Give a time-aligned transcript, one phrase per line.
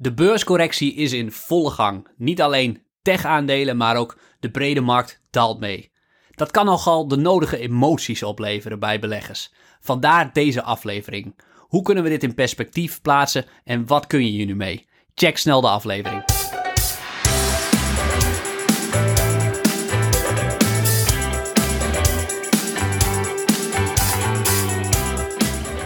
[0.00, 2.08] De beurscorrectie is in volle gang.
[2.16, 5.90] Niet alleen tech-aandelen, maar ook de brede markt daalt mee.
[6.30, 9.52] Dat kan nogal de nodige emoties opleveren bij beleggers.
[9.80, 11.40] Vandaar deze aflevering.
[11.56, 14.86] Hoe kunnen we dit in perspectief plaatsen en wat kun je hier nu mee?
[15.14, 16.24] Check snel de aflevering.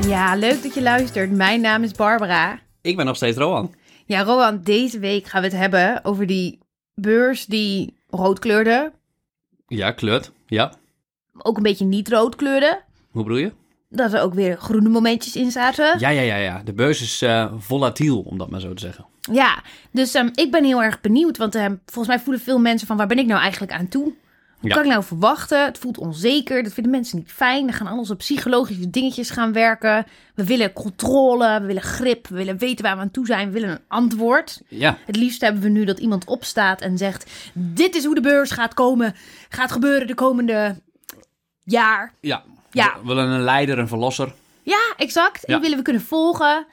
[0.06, 1.30] Ja, leuk dat je luistert.
[1.30, 2.60] Mijn naam is Barbara.
[2.80, 3.74] Ik ben nog steeds Rowan.
[4.12, 6.58] Ja, Rowan, deze week gaan we het hebben over die
[6.94, 8.92] beurs die rood kleurde.
[9.66, 10.32] Ja, kleurt.
[10.46, 10.72] Ja.
[11.38, 12.80] Ook een beetje niet rood kleurde.
[13.10, 13.52] Hoe bedoel je?
[13.88, 15.98] Dat er ook weer groene momentjes in zaten.
[15.98, 16.62] Ja, ja, ja, ja.
[16.64, 19.06] De beurs is uh, volatiel, om dat maar zo te zeggen.
[19.32, 21.36] Ja, dus um, ik ben heel erg benieuwd.
[21.36, 24.14] Want um, volgens mij voelen veel mensen van waar ben ik nou eigenlijk aan toe?
[24.62, 24.74] Ja.
[24.74, 25.64] kan ik nou verwachten?
[25.64, 26.62] Het voelt onzeker.
[26.62, 27.66] Dat vinden mensen niet fijn.
[27.66, 30.06] We gaan alles op psychologische dingetjes gaan werken.
[30.34, 33.46] We willen controle, we willen grip, we willen weten waar we aan toe zijn.
[33.46, 34.60] We willen een antwoord.
[34.68, 34.98] Ja.
[35.06, 38.50] Het liefst hebben we nu dat iemand opstaat en zegt: Dit is hoe de beurs
[38.50, 39.14] gaat komen,
[39.48, 40.80] gaat gebeuren de komende
[41.64, 42.12] jaar.
[42.20, 42.42] Ja.
[42.70, 42.96] Ja.
[43.02, 44.32] We willen een leider, een verlosser.
[44.62, 45.40] Ja, exact.
[45.40, 45.52] Ja.
[45.52, 46.66] die willen we kunnen volgen.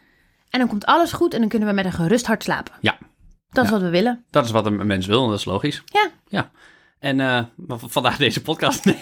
[0.50, 2.73] En dan komt alles goed en dan kunnen we met een gerust hart slapen.
[2.81, 2.97] Ja.
[3.52, 4.25] Dat is wat we willen.
[4.30, 5.83] Dat is wat een mens wil, en dat is logisch.
[5.85, 6.09] Ja.
[6.28, 6.52] Ja.
[7.00, 8.86] En eh, v- vandaar deze podcast.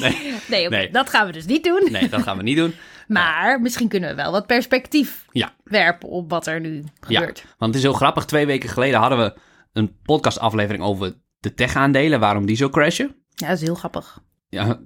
[0.00, 0.32] Nee.
[0.48, 0.68] nee.
[0.68, 1.88] Nee, dat gaan we dus niet doen.
[1.90, 2.74] nee, dat gaan we niet doen.
[3.08, 5.54] Maar misschien kunnen we wel wat perspectief Ja.
[5.64, 7.18] werpen op wat er nu Ja.
[7.18, 7.44] gebeurt.
[7.58, 8.24] Want het is heel grappig.
[8.24, 9.34] Twee weken geleden hadden we
[9.72, 13.14] een podcastaflevering over de tech-aandelen, waarom die zo crashen.
[13.34, 14.18] Ja, dat is heel grappig.
[14.48, 14.76] Ja, ja.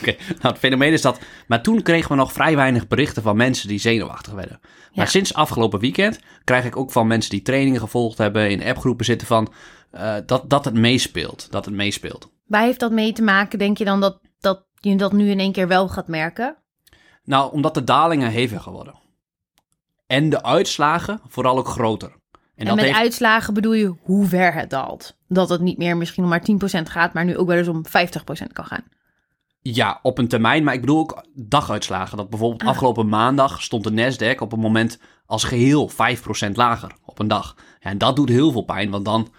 [0.00, 0.14] oké.
[0.28, 1.18] Nou, het fenomeen is dat...
[1.46, 4.58] Maar toen kregen we nog vrij weinig berichten van mensen die zenuwachtig werden.
[4.62, 5.06] Maar Ja.
[5.06, 8.50] sinds afgelopen weekend krijg ik ook van mensen die trainingen gevolgd hebben...
[8.50, 9.52] in appgroepen zitten van...
[9.94, 11.46] eh, dat, dat het meespeelt.
[11.50, 12.30] Dat het meespeelt.
[12.46, 15.40] Waar heeft dat mee te maken, denk je dan, dat, dat je dat nu in
[15.40, 16.56] één keer wel gaat merken?
[17.24, 18.94] Nou, omdat de dalingen heviger worden.
[20.06, 22.08] En de uitslagen vooral ook groter.
[22.10, 22.98] En, En, dat met heeft...
[22.98, 25.16] uitslagen bedoel je hoe ver het daalt.
[25.28, 26.44] Dat het niet meer misschien om maar
[26.80, 28.84] 10% gaat, maar nu ook wel eens om 50% kan gaan.
[29.60, 32.16] Ja, op een termijn, maar ik bedoel ook daguitslagen.
[32.16, 32.68] Dat bijvoorbeeld Ah.
[32.68, 37.56] afgelopen maandag stond de Nasdaq op een moment als geheel 5% lager op een dag.
[37.80, 39.32] Ja, en dat doet heel veel pijn, want dan...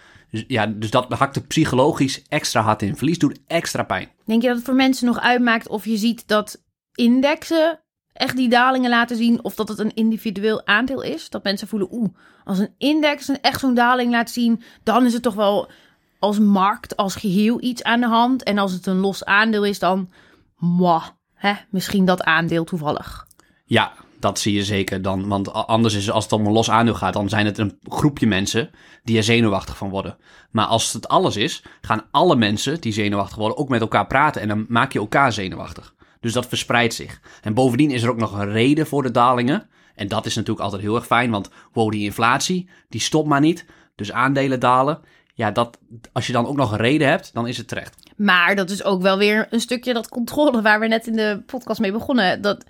[0.46, 2.96] Ja, dus dat hakt er psychologisch extra hard in.
[2.96, 4.10] Verlies doet extra pijn.
[4.24, 6.62] Denk je dat het voor mensen nog uitmaakt of je ziet dat
[6.94, 7.80] indexen
[8.12, 11.30] echt die dalingen laten zien of dat het een individueel aandeel is?
[11.30, 12.08] Dat mensen voelen, oeh,
[12.44, 15.70] als een index een- echt zo'n daling laat zien, dan is het toch wel
[16.18, 18.42] als markt, als geheel iets aan de hand.
[18.42, 20.10] En als het een los aandeel is, dan,
[20.56, 21.04] mwah,
[21.34, 23.26] hè, misschien dat aandeel toevallig.
[23.64, 23.92] Ja,
[24.26, 25.28] dat zie je zeker dan.
[25.28, 28.70] Want anders is als het een los aandeel gaat, dan zijn het een groepje mensen
[29.04, 30.16] die er zenuwachtig van worden.
[30.50, 34.40] Maar als het alles is, gaan alle mensen die zenuwachtig worden ook met elkaar praten.
[34.40, 35.94] En dan maak je elkaar zenuwachtig.
[36.20, 37.20] Dus dat verspreidt zich.
[37.42, 39.68] En bovendien is er ook nog een reden voor de dalingen.
[39.94, 43.40] En dat is natuurlijk altijd heel erg fijn, want wow, die inflatie, die stopt maar
[43.40, 43.64] niet.
[43.94, 45.00] Dus aandelen dalen.
[45.34, 45.78] Ja, dat,
[46.12, 47.94] als je dan ook nog een reden hebt, dan is het terecht.
[48.16, 51.42] Maar dat is ook wel weer een stukje dat controle waar we net in de
[51.46, 52.42] podcast mee begonnen.
[52.42, 52.64] Dat,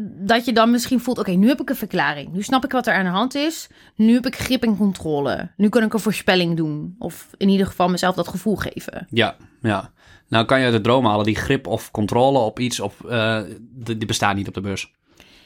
[0.00, 2.32] dat je dan misschien voelt, oké, nu heb ik een verklaring.
[2.32, 3.68] Nu snap ik wat er aan de hand is.
[3.94, 5.50] Nu heb ik grip en controle.
[5.56, 6.94] Nu kan ik een voorspelling doen.
[6.98, 9.06] Of in ieder geval mezelf dat gevoel geven.
[9.10, 9.92] Ja, ja.
[10.28, 13.40] Nou kan je uit de droom halen, die grip of controle op iets, op, eh,
[13.60, 14.92] die die bestaat niet op de beurs.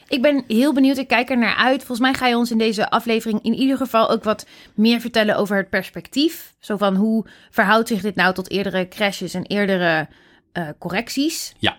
[0.08, 1.78] Ik ben heel benieuwd, ik kijk er naar uit.
[1.78, 5.36] Volgens mij ga je ons in deze aflevering in ieder geval ook wat meer vertellen
[5.36, 6.54] over het perspectief.
[6.58, 10.08] Zo van hoe verhoudt zich dit nou tot eerdere crashes en eerdere
[10.52, 11.54] eh, correcties?
[11.58, 11.76] Ja.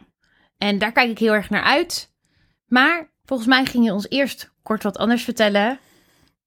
[0.58, 2.16] En daar kijk ik heel erg naar uit.
[2.68, 5.80] Maar volgens mij ging je ons eerst kort wat anders vertellen.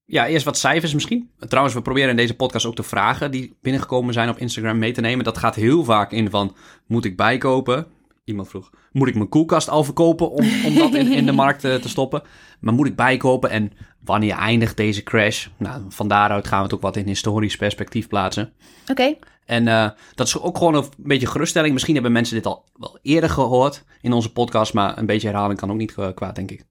[0.05, 1.31] Ja, eerst wat cijfers misschien.
[1.39, 4.93] Trouwens, we proberen in deze podcast ook de vragen die binnengekomen zijn op Instagram mee
[4.93, 5.25] te nemen.
[5.25, 7.87] Dat gaat heel vaak in van, moet ik bijkopen?
[8.25, 11.65] Iemand vroeg, moet ik mijn koelkast al verkopen om, om dat in, in de markt
[11.65, 12.23] eh, te stoppen?
[12.61, 13.73] Maar moet ik bijkopen en
[14.05, 15.47] wanneer eindigt deze crash?
[15.57, 18.53] Nou, van daaruit gaan we het ook wat in historisch perspectief plaatsen.
[18.91, 19.17] Oké,
[19.51, 21.73] En eh, dat is ook gewoon een beetje geruststelling.
[21.73, 25.59] Misschien hebben mensen dit al wel eerder gehoord in onze podcast, maar een beetje herhaling
[25.59, 26.65] kan ook niet eh, kwaad, denk ik.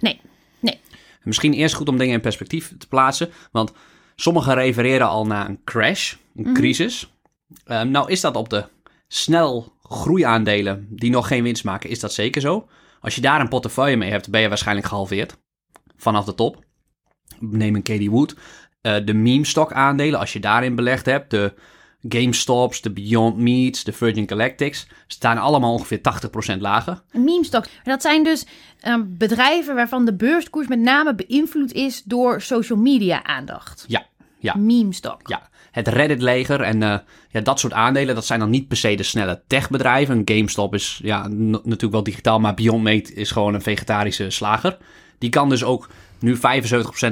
[0.00, 0.20] Nee,
[0.60, 0.80] nee.
[0.92, 3.72] En Misschien eerst goed om dingen in perspectief te plaatsen, want
[4.14, 7.12] sommigen refereren al naar een crash, een crisis.
[7.64, 8.64] Eh, nou is dat op de
[9.08, 12.68] snel groeiaandelen die nog geen winst maken, is dat zeker zo.
[13.00, 15.36] Als je daar een portefeuille mee hebt, ben je waarschijnlijk gehalveerd
[15.96, 16.64] vanaf de top.
[17.38, 18.36] Neem een Katie Wood.
[18.80, 21.54] Eh, de meme stock aandelen, als je daarin belegd hebt, de
[22.08, 26.00] GameStops, de Beyond Meats, de Virgin Galactics, staan allemaal ongeveer
[26.56, 27.02] 80% lager.
[27.10, 27.64] Een meme stock.
[27.84, 28.46] Dat zijn dus
[28.80, 33.84] eh, bedrijven waarvan de beurskoers met name beïnvloed is door social media aandacht.
[33.88, 34.06] Ja,
[34.38, 34.54] ja.
[34.54, 35.28] Meme stock.
[35.28, 36.98] Ja, het Reddit-leger en eh,
[37.30, 40.16] ja, dat soort aandelen, dat zijn dan niet per se de snelle techbedrijven.
[40.16, 44.78] Een GameStop is ja, natuurlijk wel digitaal, maar Beyond Meat is gewoon een vegetarische slager.
[45.18, 45.88] Die kan dus ook
[46.18, 46.38] nu 75%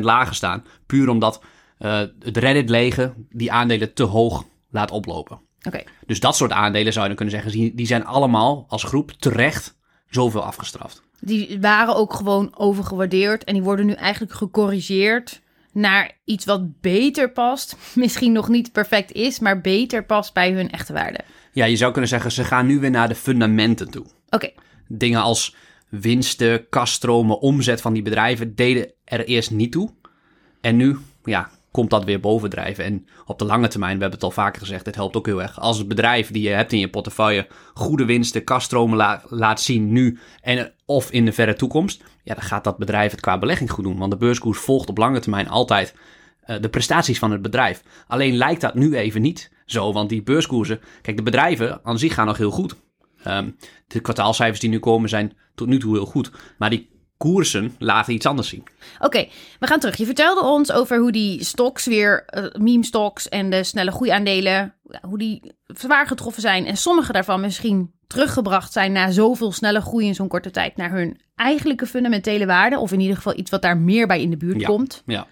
[0.00, 0.64] lager staan.
[0.86, 1.42] Puur omdat
[1.78, 5.40] uh, het Reddit-legen die aandelen te hoog laat oplopen.
[5.62, 5.82] Oké.
[6.06, 9.10] Dus dat soort aandelen zou je dan kunnen zeggen, die, die zijn allemaal als groep
[9.10, 9.78] terecht
[10.08, 11.02] zoveel afgestraft.
[11.20, 15.40] Die waren ook gewoon overgewaardeerd en die worden nu eigenlijk gecorrigeerd
[15.72, 17.76] naar iets wat beter past.
[17.94, 21.20] Misschien nog niet perfect is, maar beter past bij hun echte waarde.
[21.52, 24.06] Ja, je zou kunnen zeggen, ze gaan nu weer naar de fundamenten toe.
[24.28, 24.50] Oké.
[24.88, 25.54] Dingen als
[25.88, 29.90] winsten, kaststromen, omzet van die bedrijven deden er eerst niet toe.
[30.60, 32.84] En nu, ja, komt dat weer bovendrijven.
[32.84, 35.42] En op de lange termijn, we hebben het al vaker gezegd, het helpt ook heel
[35.42, 35.60] erg.
[35.60, 40.18] Als het bedrijf die je hebt in je portefeuille goede winsten, kaststromen laat zien nu
[40.40, 43.84] en of in de verre toekomst, ja, dan gaat dat bedrijf het qua belegging goed
[43.84, 43.98] doen.
[43.98, 45.94] Want de beurskoers volgt op lange termijn altijd
[46.46, 47.82] uh, de prestaties van het bedrijf.
[48.06, 52.14] Alleen lijkt dat nu even niet zo, want die beurskoersen, kijk, de bedrijven aan zich
[52.14, 52.76] gaan nog heel goed.
[53.26, 53.56] Um,
[53.86, 56.30] de kwartaalcijfers die nu komen zijn tot nu toe heel goed.
[56.58, 56.88] Maar die
[57.20, 58.64] koersen laten iets anders zien.
[58.98, 59.28] Oké,
[59.58, 59.96] we gaan terug.
[59.96, 64.74] Je vertelde ons over hoe die stocks weer, uh, meme stocks en de snelle groeiaandelen,
[65.02, 66.66] hoe die zwaar getroffen zijn.
[66.66, 70.90] En sommige daarvan misschien teruggebracht zijn na zoveel snelle groei in zo'n korte tijd naar
[70.90, 72.78] hun eigenlijke fundamentele waarde.
[72.78, 75.02] Of in ieder geval iets wat daar meer bij in de buurt komt.
[75.06, 75.26] Ja.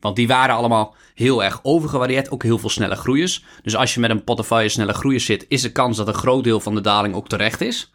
[0.00, 3.44] Want die waren allemaal heel erg overgewaardeerd, ook heel veel snelle groeiers.
[3.62, 6.44] Dus als je met een portefeuille snelle groeiers zit, is de kans dat een groot
[6.44, 7.90] deel van de daling ook terecht is.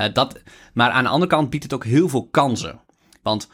[0.00, 0.40] Uh, dat,
[0.74, 2.80] maar aan de andere kant biedt het ook heel veel kansen.
[3.22, 3.48] Want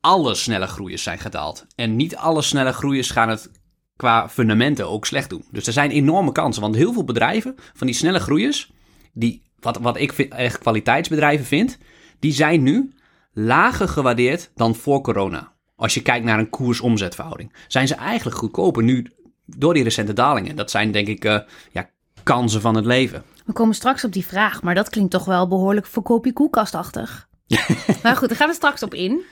[0.00, 1.66] alle snelle groeiers zijn gedaald.
[1.74, 3.50] En niet alle snelle groeiers gaan het
[3.96, 5.44] qua fundamenten ook slecht doen.
[5.50, 6.62] Dus er zijn enorme kansen.
[6.62, 8.72] Want heel veel bedrijven van die snelle groeiers,
[9.12, 11.78] die, wat, wat ik echt kwaliteitsbedrijven vind,
[12.18, 12.94] die zijn nu
[13.32, 15.52] lager gewaardeerd dan voor corona.
[15.76, 19.06] Als je kijkt naar een koers-omzetverhouding, zijn ze eigenlijk goedkoper nu
[19.46, 20.56] door die recente dalingen.
[20.56, 21.38] Dat zijn denk ik uh,
[21.72, 21.90] ja,
[22.34, 23.22] kansen van het leven.
[23.44, 27.28] We komen straks op die vraag, maar dat klinkt toch wel behoorlijk verkoopje koelkastachtig.
[28.02, 29.22] maar goed, daar gaan we straks op in.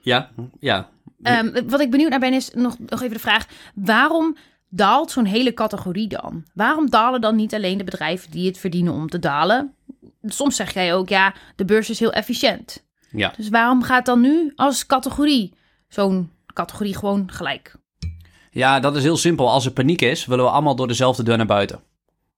[0.00, 0.88] Ja, ja.
[1.22, 4.36] Um, wat ik benieuwd naar ben is nog, nog even de vraag: waarom
[4.68, 6.44] daalt zo'n hele categorie dan?
[6.54, 9.74] Waarom dalen dan niet alleen de bedrijven die het verdienen om te dalen?
[10.22, 12.84] Soms zeg jij ook, ja, de beurs is heel efficiënt.
[13.10, 13.32] Ja.
[13.36, 15.54] Dus waarom gaat dan nu als categorie
[15.88, 17.74] zo'n categorie gewoon gelijk?
[18.50, 19.50] Ja, dat is heel simpel.
[19.50, 21.80] Als er paniek is, willen we allemaal door dezelfde deur naar buiten.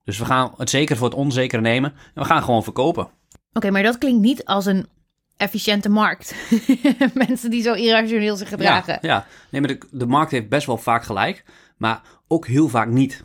[0.04, 3.08] Dus we gaan het zeker voor het onzekere nemen en we gaan gewoon verkopen.
[3.52, 4.86] Oké, maar dat klinkt niet als een
[5.36, 6.34] efficiënte markt.
[7.14, 8.98] Mensen die zo irrationeel zich gedragen.
[9.00, 9.26] Ja, ja.
[9.50, 11.44] nee, maar de, de markt heeft best wel vaak gelijk,
[11.76, 13.24] maar ook heel vaak niet.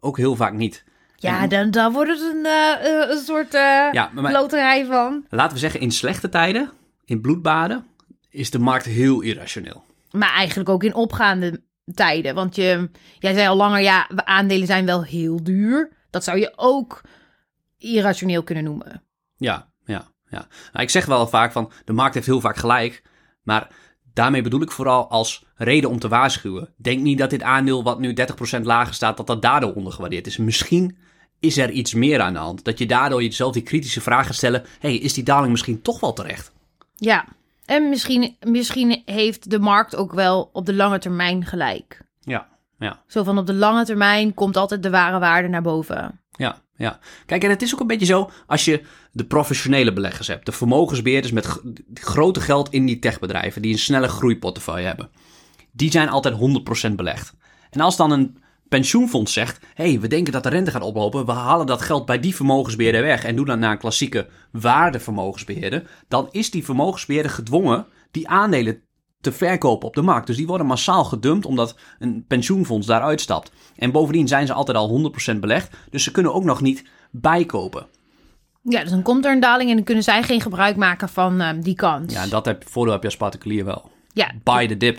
[0.00, 0.84] Ook heel vaak niet.
[1.16, 5.24] Ja, dan, dan wordt het een, uh, een soort uh, ja, maar, loterij van.
[5.30, 6.70] Laten we zeggen, in slechte tijden,
[7.04, 7.86] in bloedbaden,
[8.30, 9.84] is de markt heel irrationeel.
[10.10, 11.60] Maar eigenlijk ook in opgaande
[11.94, 12.34] tijden.
[12.34, 15.95] Want je, jij zei al langer, ja, aandelen zijn wel heel duur.
[16.16, 17.00] Dat zou je ook
[17.78, 19.02] irrationeel kunnen noemen.
[19.36, 20.46] Ja, ja, ja.
[20.72, 23.02] Nou, ik zeg wel vaak van, de markt heeft heel vaak gelijk.
[23.42, 23.68] Maar
[24.12, 26.74] daarmee bedoel ik vooral als reden om te waarschuwen.
[26.76, 28.14] Denk niet dat dit aandeel wat nu
[28.58, 30.36] 30% lager staat, dat dat daardoor ondergewaardeerd is.
[30.36, 30.98] Misschien
[31.40, 32.64] is er iets meer aan de hand.
[32.64, 34.64] Dat je daardoor jezelf die kritische vragen stellen.
[34.78, 36.52] hey, is die daling misschien toch wel terecht?
[36.94, 37.24] Ja,
[37.64, 42.04] en misschien, misschien heeft de markt ook wel op de lange termijn gelijk.
[42.20, 43.02] Ja, ja.
[43.06, 46.20] Zo van op de lange termijn komt altijd de ware waarde naar boven.
[46.30, 46.98] Ja, ja.
[47.26, 48.82] Kijk, en het is ook een beetje zo als je
[49.12, 50.46] de professionele beleggers hebt.
[50.46, 51.60] De vermogensbeheerders met
[51.94, 55.10] grote geld in die techbedrijven die een snelle groeiportefeuille hebben.
[55.72, 56.34] Die zijn altijd
[56.88, 57.34] 100% belegd.
[57.70, 58.36] En als dan een
[58.68, 62.20] pensioenfonds zegt: hey, we denken dat de rente gaat oplopen, we halen dat geld bij
[62.20, 67.86] die vermogensbeheerder weg en doen dat naar een klassieke waardevermogensbeheerder, dan is die vermogensbeheerder gedwongen
[68.10, 68.82] die aandelen
[69.26, 70.26] te verkopen op de markt.
[70.26, 73.52] Dus die worden massaal gedumpt omdat een pensioenfonds daaruit stapt.
[73.76, 77.86] En bovendien zijn ze altijd al 100% belegd, dus ze kunnen ook nog niet bijkopen.
[78.62, 81.42] Ja, dus dan komt er een daling en dan kunnen zij geen gebruik maken van
[81.42, 82.12] uh, die kans.
[82.12, 83.90] Ja, dat heb, voordeel heb je als particulier wel.
[84.12, 84.30] Ja.
[84.42, 84.98] Buy the dip.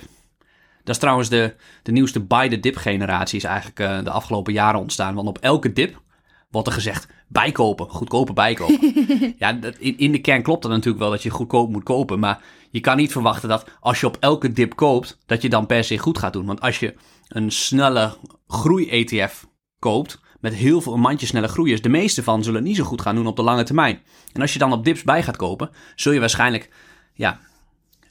[0.83, 4.53] Dat is trouwens de, de nieuwste buy the dip generatie is eigenlijk uh, de afgelopen
[4.53, 5.15] jaren ontstaan.
[5.15, 6.01] Want op elke dip
[6.49, 8.93] wordt er gezegd bijkopen, goedkope bijkopen.
[9.39, 12.19] ja, dat, in, in de kern klopt dat natuurlijk wel dat je goedkoop moet kopen.
[12.19, 15.65] Maar je kan niet verwachten dat als je op elke dip koopt, dat je dan
[15.65, 16.45] per se goed gaat doen.
[16.45, 16.95] Want als je
[17.27, 19.47] een snelle groei-ETF
[19.79, 23.01] koopt, met heel veel een mandje snelle groeiers, de meeste van zullen niet zo goed
[23.01, 24.01] gaan doen op de lange termijn.
[24.33, 26.69] En als je dan op dips bij gaat kopen, zul je waarschijnlijk
[27.13, 27.39] ja,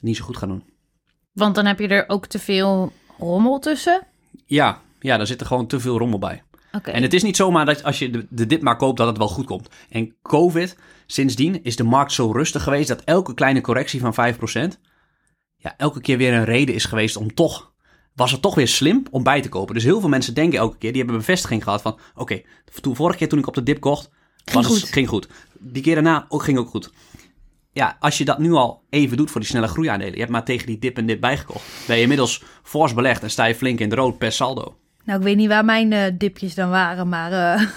[0.01, 0.63] niet zo goed gaan doen.
[1.33, 4.07] Want dan heb je er ook te veel rommel tussen?
[4.45, 6.43] Ja, ja, daar zit er gewoon te veel rommel bij.
[6.77, 6.93] Okay.
[6.93, 9.17] En het is niet zomaar dat als je de, de dip maar koopt, dat het
[9.17, 9.69] wel goed komt.
[9.89, 14.35] En COVID, sindsdien is de markt zo rustig geweest dat elke kleine correctie van
[14.75, 14.79] 5%,
[15.55, 17.73] ja, elke keer weer een reden is geweest om toch,
[18.15, 19.73] was het toch weer slim om bij te kopen.
[19.73, 22.45] Dus heel veel mensen denken elke keer, die hebben bevestiging gehad van, oké, okay,
[22.81, 24.09] vorige keer toen ik op de dip kocht,
[24.45, 24.81] ging was goed.
[24.81, 25.27] Het, ging goed.
[25.59, 26.91] Die keer daarna ook, ging ook goed.
[27.71, 30.45] ja, als je dat nu al even doet voor die snelle groeiaandelen, je hebt maar
[30.45, 33.79] tegen die dip en dip bijgekocht, ben je inmiddels fors belegd en sta je flink
[33.79, 34.77] in het rood per saldo.
[35.07, 37.31] Nou, ik weet niet waar mijn eh, dipjes dan waren, maar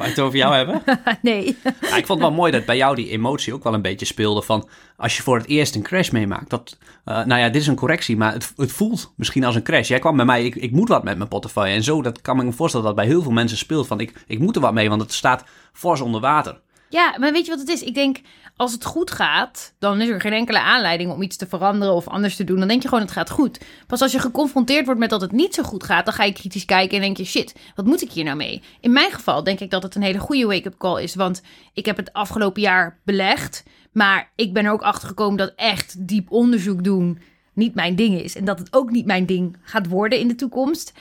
[0.00, 0.82] Ga je het over jou hebben?
[1.22, 1.56] nee.
[1.62, 4.06] Ja, ik vond het wel mooi dat bij jou die emotie ook wel een beetje
[4.06, 6.50] speelde van als je voor het eerst een crash meemaakt.
[6.50, 9.62] Dat, eh, nou ja, dit is een correctie, maar het, het voelt misschien als een
[9.62, 9.88] crash.
[9.88, 11.74] Jij kwam bij mij, ik, ik moet wat met mijn portefeuille.
[11.74, 14.38] En zo, dat kan me voorstellen dat bij heel veel mensen speelt van ik, ik
[14.38, 16.60] moet er wat mee, want het staat fors onder water.
[16.90, 17.82] Ja, maar weet je wat het is?
[17.82, 18.20] Ik denk,
[18.56, 22.08] als het goed gaat, dan is er geen enkele aanleiding om iets te veranderen of
[22.08, 22.58] anders te doen.
[22.58, 23.60] Dan denk je gewoon, het gaat goed.
[23.86, 26.32] Pas als je geconfronteerd wordt met dat het niet zo goed gaat, dan ga je
[26.32, 28.62] kritisch kijken en denk je, shit, wat moet ik hier nou mee?
[28.80, 31.42] In mijn geval denk ik dat het een hele goede wake-up call is, want
[31.74, 36.08] ik heb het afgelopen jaar belegd, maar ik ben er ook achter gekomen dat echt
[36.08, 37.18] diep onderzoek doen
[37.52, 38.36] niet mijn ding is.
[38.36, 40.92] En dat het ook niet mijn ding gaat worden in de toekomst.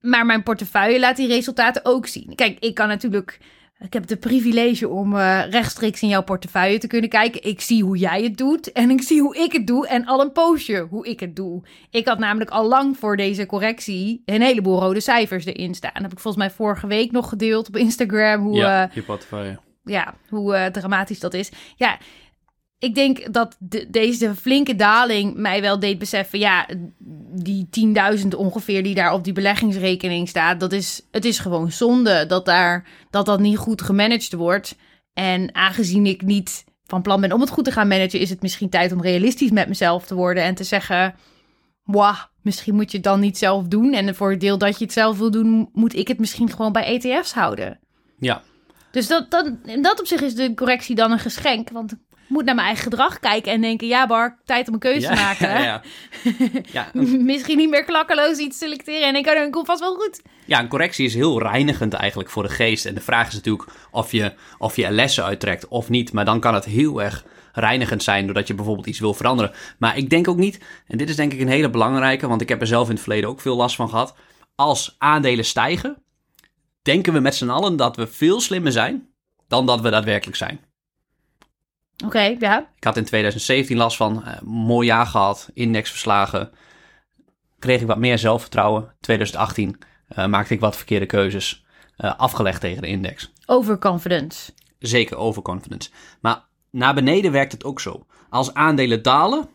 [0.00, 2.34] Maar mijn portefeuille laat die resultaten ook zien.
[2.34, 3.38] Kijk, ik kan natuurlijk
[3.82, 7.42] ik heb de privilege om uh, rechtstreeks in jouw portefeuille te kunnen kijken.
[7.42, 10.20] Ik zie hoe jij het doet en ik zie hoe ik het doe en al
[10.20, 11.62] een poosje hoe ik het doe.
[11.90, 15.90] Ik had namelijk al lang voor deze correctie een heleboel rode cijfers erin staan.
[15.92, 18.42] Dat heb ik volgens mij vorige week nog gedeeld op Instagram.
[18.42, 19.58] Hoe, ja, uh, je portefeuille.
[19.84, 21.50] Ja, hoe uh, dramatisch dat is.
[21.76, 21.98] Ja,
[22.82, 26.68] ik denk dat de, deze flinke daling mij wel deed beseffen, ja,
[27.34, 27.68] die
[28.20, 32.44] 10.000 ongeveer die daar op die beleggingsrekening staat, dat is, het is gewoon zonde dat,
[32.44, 34.76] daar, dat dat niet goed gemanaged wordt.
[35.12, 38.42] En aangezien ik niet van plan ben om het goed te gaan managen, is het
[38.42, 41.14] misschien tijd om realistisch met mezelf te worden en te zeggen,
[41.84, 43.92] wauw, misschien moet je het dan niet zelf doen.
[43.92, 46.72] En voor het deel dat je het zelf wil doen, moet ik het misschien gewoon
[46.72, 47.80] bij ETF's houden.
[48.18, 48.42] Ja.
[48.90, 51.94] Dus dat, dat, in dat opzicht is de correctie dan een geschenk, want
[52.32, 55.14] moet naar mijn eigen gedrag kijken en denken: ja, Bar, tijd om een keuze te
[55.14, 55.50] maken.
[55.62, 55.82] Ja,
[56.72, 56.90] ja.
[57.18, 60.22] Misschien niet meer klakkeloos iets selecteren en ik komt vast wel goed.
[60.44, 62.86] Ja, een correctie is heel reinigend eigenlijk voor de geest.
[62.86, 66.12] En de vraag is natuurlijk of je, of je er lessen uittrekt of niet.
[66.12, 69.52] Maar dan kan het heel erg reinigend zijn doordat je bijvoorbeeld iets wil veranderen.
[69.78, 72.48] Maar ik denk ook niet, en dit is denk ik een hele belangrijke, want ik
[72.48, 74.14] heb er zelf in het verleden ook veel last van gehad.
[74.54, 76.02] Als aandelen stijgen,
[76.82, 79.08] denken we met z'n allen dat we veel slimmer zijn
[79.48, 80.60] dan dat we daadwerkelijk zijn.
[82.04, 82.70] Oké, okay, ja.
[82.76, 86.50] Ik had in 2017 last van, uh, mooi jaar gehad, indexverslagen.
[87.58, 88.94] Kreeg ik wat meer zelfvertrouwen.
[89.00, 89.78] 2018
[90.16, 91.64] uh, maakte ik wat verkeerde keuzes.
[91.98, 93.32] Uh, afgelegd tegen de index.
[93.46, 94.52] Overconfidence.
[94.78, 95.90] Zeker overconfidence.
[96.20, 98.06] Maar naar beneden werkt het ook zo.
[98.28, 99.48] Als aandelen dalen,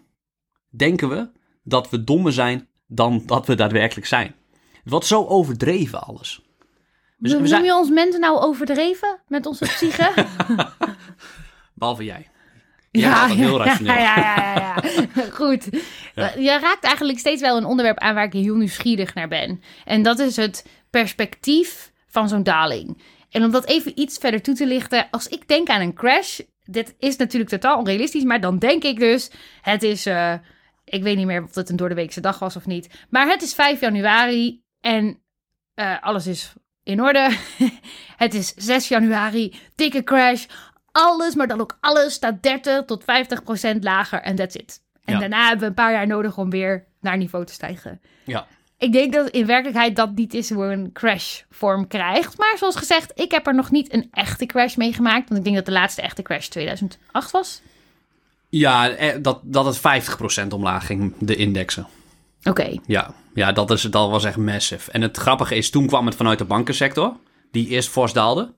[0.69, 1.29] denken we
[1.63, 4.35] dat we dommer zijn dan dat we daadwerkelijk zijn.
[4.83, 6.41] Het wordt zo overdreven alles.
[7.17, 7.63] We, we zijn...
[7.63, 10.25] Je ons mensen nou overdreven met onze psyche?
[11.73, 12.27] Behalve jij.
[12.99, 13.93] Ja, heel rationeel.
[13.93, 14.79] Ja, ja, ja,
[15.15, 15.67] ja, Goed.
[16.15, 16.31] Ja.
[16.37, 19.61] Je raakt eigenlijk steeds wel een onderwerp aan waar ik heel nieuwsgierig naar ben.
[19.85, 23.01] En dat is het perspectief van zo'n daling.
[23.29, 26.39] En om dat even iets verder toe te lichten, als ik denk aan een crash,
[26.63, 30.33] dit is natuurlijk totaal onrealistisch, maar dan denk ik dus, het is, uh,
[30.83, 33.53] ik weet niet meer of het een doordeweekse dag was of niet, maar het is
[33.53, 35.21] 5 januari en
[35.75, 37.37] uh, alles is in orde.
[38.23, 40.45] het is 6 januari, dikke crash,
[40.97, 44.81] alles, maar dan ook alles staat 30 tot 50 procent lager en that's it.
[45.03, 45.19] En ja.
[45.19, 48.01] daarna hebben we een paar jaar nodig om weer naar niveau te stijgen.
[48.23, 48.47] Ja.
[48.77, 52.37] Ik denk dat in werkelijkheid dat niet is hoe een crash vorm krijgt.
[52.37, 55.27] Maar zoals gezegd, ik heb er nog niet een echte crash meegemaakt.
[55.27, 57.61] Want ik denk dat de laatste echte crash 2008 was.
[58.49, 58.89] Ja,
[59.19, 60.07] dat, dat het
[60.43, 61.87] 50% omlaag ging, de indexen.
[62.39, 62.49] Oké.
[62.49, 62.79] Okay.
[62.85, 64.91] Ja, ja dat, is, dat was echt massive.
[64.91, 67.17] En het grappige is, toen kwam het vanuit de bankensector.
[67.51, 68.53] Die eerst fors daalde.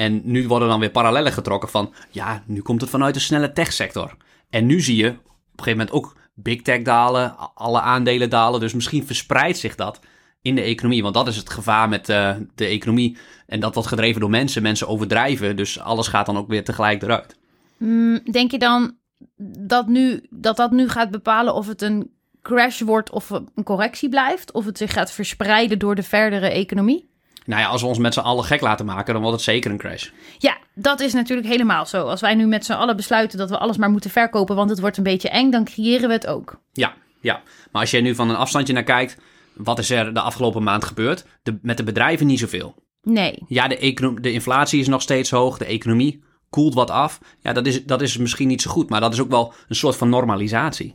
[0.00, 3.52] En nu worden dan weer parallellen getrokken van, ja, nu komt het vanuit de snelle
[3.52, 4.16] techsector.
[4.50, 8.60] En nu zie je op een gegeven moment ook big tech dalen, alle aandelen dalen.
[8.60, 10.00] Dus misschien verspreidt zich dat
[10.42, 11.02] in de economie.
[11.02, 13.16] Want dat is het gevaar met uh, de economie.
[13.46, 14.62] En dat wordt gedreven door mensen.
[14.62, 15.56] Mensen overdrijven.
[15.56, 17.36] Dus alles gaat dan ook weer tegelijk eruit.
[17.76, 18.96] Mm, denk je dan
[19.58, 22.10] dat, nu, dat dat nu gaat bepalen of het een
[22.42, 24.52] crash wordt of een correctie blijft?
[24.52, 27.09] Of het zich gaat verspreiden door de verdere economie?
[27.50, 29.70] Nou ja, als we ons met z'n allen gek laten maken, dan wordt het zeker
[29.70, 30.08] een crash.
[30.38, 32.06] Ja, dat is natuurlijk helemaal zo.
[32.06, 34.80] Als wij nu met z'n allen besluiten dat we alles maar moeten verkopen, want het
[34.80, 36.60] wordt een beetje eng, dan creëren we het ook.
[36.72, 37.42] Ja, ja.
[37.72, 39.16] Maar als je nu van een afstandje naar kijkt,
[39.54, 41.24] wat is er de afgelopen maand gebeurd?
[41.42, 42.74] De, met de bedrijven niet zoveel.
[43.02, 43.42] Nee.
[43.46, 47.20] Ja, de, de inflatie is nog steeds hoog, de economie koelt wat af.
[47.40, 49.76] Ja, dat is, dat is misschien niet zo goed, maar dat is ook wel een
[49.76, 50.94] soort van normalisatie.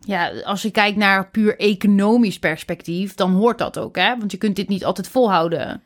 [0.00, 4.18] Ja, als je kijkt naar puur economisch perspectief, dan hoort dat ook, hè?
[4.18, 5.82] Want je kunt dit niet altijd volhouden.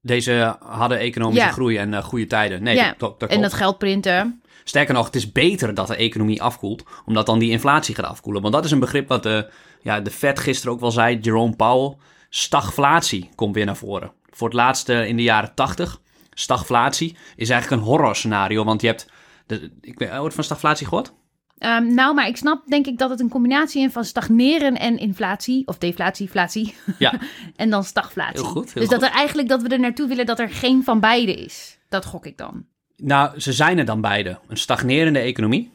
[0.00, 1.52] Deze hadden economische Ja.
[1.52, 2.62] groei en eh, goede tijden.
[2.62, 4.42] Nee, ja, dat, dat, dat en dat geld printen.
[4.64, 8.42] Sterker nog, het is beter dat de economie afkoelt, omdat dan die inflatie gaat afkoelen.
[8.42, 9.50] Want dat is een begrip wat de,
[9.82, 11.96] ja, de Fed gisteren ook wel zei, Jerome Powell.
[12.30, 14.12] Stagflatie komt weer naar voren.
[14.30, 16.00] Voor het laatste in de jaren 80
[16.30, 18.64] stagflatie is eigenlijk een horror scenario.
[18.64, 19.10] Want je hebt,
[19.46, 21.12] de, ik weet, ooit van stagflatie gehoord?
[21.58, 24.98] Ehm, nou, maar ik snap denk ik dat het een combinatie is van stagneren en
[24.98, 25.66] inflatie.
[25.66, 26.74] Of deflatie, inflatie.
[26.98, 27.14] Ja.
[27.56, 28.40] en dan stagflatie.
[28.40, 29.08] Heel goed, heel dus dat goed.
[29.08, 31.78] er eigenlijk dat we er naartoe willen dat er geen van beide is.
[31.88, 32.66] Dat gok ik dan.
[32.96, 34.38] Nou, ze zijn er dan beide.
[34.48, 35.72] Een stagnerende economie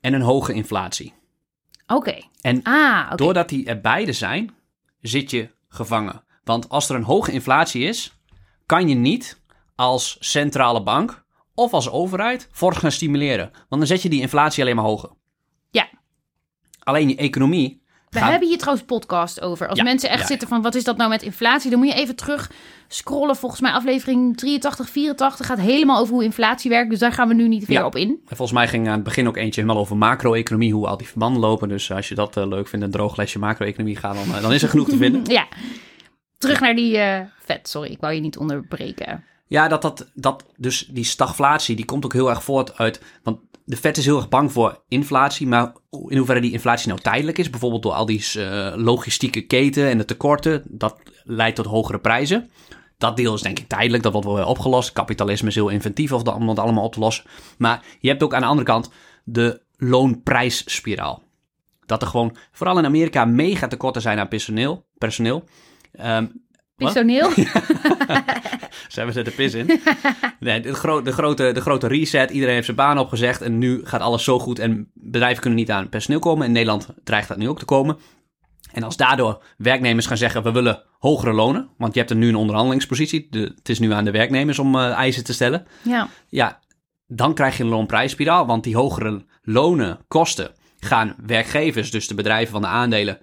[0.00, 1.14] en een hoge inflatie.
[1.86, 2.18] Oké.
[2.40, 4.50] En Ah, doordat die er beide zijn,
[5.00, 6.24] zit je gevangen.
[6.44, 8.12] Want als er een hoge inflatie is,
[8.66, 9.40] kan je niet
[9.74, 11.24] als centrale bank
[11.54, 13.50] of als overheid fors gaan stimuleren.
[13.52, 15.10] Want dan zet je die inflatie alleen maar hoger.
[16.82, 18.30] Alleen je economie We gaat...
[18.30, 19.68] hebben hier trouwens podcast over.
[19.68, 21.88] Als Ja, mensen echt ja, zitten van wat is dat nou met inflatie, dan moet
[21.88, 22.50] je even terug
[22.88, 23.36] scrollen.
[23.36, 26.90] Volgens mij aflevering 83, 84 gaat helemaal over hoe inflatie werkt.
[26.90, 28.08] Dus daar gaan we nu niet weer op in.
[28.08, 31.06] En Volgens mij ging aan het begin ook eentje helemaal over macro-economie, hoe al die
[31.06, 31.68] verbanden lopen.
[31.68, 34.52] Dus als je dat eh, leuk vindt, een droog lesje macro-economie gaan, dan, eh, dan
[34.52, 35.22] is er genoeg te vinden.
[35.32, 35.46] Ja.
[36.38, 37.68] Terug naar die eh, vet.
[37.68, 39.24] Sorry, ik wou je niet onderbreken.
[39.46, 43.00] Ja, dat, dat, dat, dus die stagflatie, die komt ook heel erg voort uit...
[43.22, 45.72] Want de Fed is heel erg bang voor inflatie, maar
[46.08, 47.50] in hoeverre die inflatie nou tijdelijk is...
[47.50, 52.50] bijvoorbeeld door al die eh, logistieke keten en de tekorten, dat leidt tot hogere prijzen.
[52.98, 54.92] Dat deel is denk ik tijdelijk, dat wordt wel weer opgelost.
[54.92, 57.24] Kapitalisme is heel inventief of om dat allemaal op te lossen.
[57.58, 58.90] Maar je hebt ook aan de andere kant
[59.24, 61.22] de loonprijsspiraal.
[61.86, 64.86] Dat er gewoon, vooral in Amerika, mega tekorten zijn aan personeel.
[64.98, 65.44] personeel.
[65.92, 66.26] Ehm,
[66.84, 67.30] Personeel.
[68.88, 69.80] ze hebben er de pis in.
[70.40, 72.30] Nee, de, gro- de, grote, de grote reset.
[72.30, 73.40] Iedereen heeft zijn baan opgezegd.
[73.42, 74.58] En nu gaat alles zo goed.
[74.58, 76.46] En bedrijven kunnen niet aan personeel komen.
[76.46, 77.98] In Nederland dreigt dat nu ook te komen.
[78.72, 81.68] En als daardoor werknemers gaan zeggen: we willen hogere lonen.
[81.78, 83.26] Want je hebt er nu een onderhandelingspositie.
[83.30, 85.66] De, het is nu aan de werknemers om eh, eisen te stellen.
[85.82, 86.08] ja.
[86.28, 86.60] Ja,
[87.06, 88.46] dan krijg je een loonprijsspiraal.
[88.46, 93.18] Want die hogere lonen, kosten, gaan werkgevers, dus de bedrijven van de aandelen,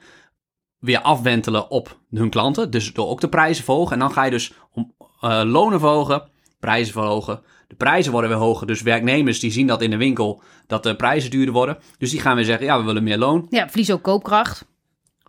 [0.80, 2.72] weer afwentelen op hun klanten.
[2.72, 3.94] Dus door ook de prijzen verhogen.
[3.94, 7.42] En dan ga je dus om, eh, lonen verhogen, prijzen verhogen.
[7.68, 8.68] De prijzen worden weer hoger.
[8.68, 11.78] Dus werknemers die zien dat in de winkel dat de prijzen duurder worden.
[11.98, 13.46] Dus die gaan weer zeggen, ja, we willen meer loon.
[13.50, 14.68] ja, verlies ook koopkracht.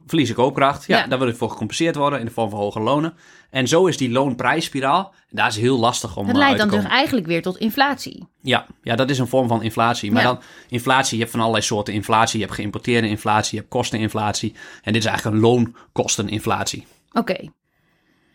[0.06, 0.86] Verliezen koopkracht.
[0.86, 1.06] Ja, Ja.
[1.06, 3.14] daar wil ik voor gecompenseerd worden in de vorm van hogere lonen.
[3.50, 5.14] En zo is die loonprijsspiraal.
[5.30, 8.26] Daar is heel lastig om Dat eh, leidt te dan dus eigenlijk weer tot inflatie.
[8.42, 10.12] Ja, ja, dat is een vorm van inflatie.
[10.12, 10.28] Maar Ja.
[10.28, 12.38] dan inflatie, je hebt van allerlei soorten inflatie.
[12.38, 14.54] Je hebt geïmporteerde inflatie, je hebt kosteninflatie.
[14.82, 16.86] En dit is eigenlijk een loonkosteninflatie.
[17.12, 17.50] Oké.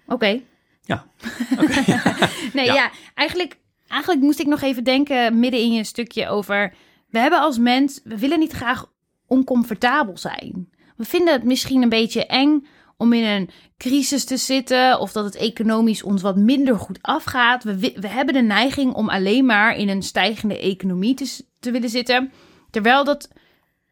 [0.07, 0.39] Oké.
[0.81, 1.05] Ja.
[2.53, 2.73] nee, Ja.
[2.73, 2.91] ja.
[3.13, 6.73] eigenlijk, eigenlijk moest ik nog even denken midden in je stukje over...
[7.09, 8.85] We hebben als mens, we willen niet graag
[9.27, 10.69] oncomfortabel zijn.
[10.97, 14.99] We vinden het misschien een beetje eng om in een crisis te zitten...
[14.99, 17.63] of dat het economisch ons wat minder goed afgaat.
[17.63, 21.89] We, we hebben de neiging om alleen maar in een stijgende economie te, te willen
[21.89, 22.31] zitten...
[22.75, 23.29] Terwijl dat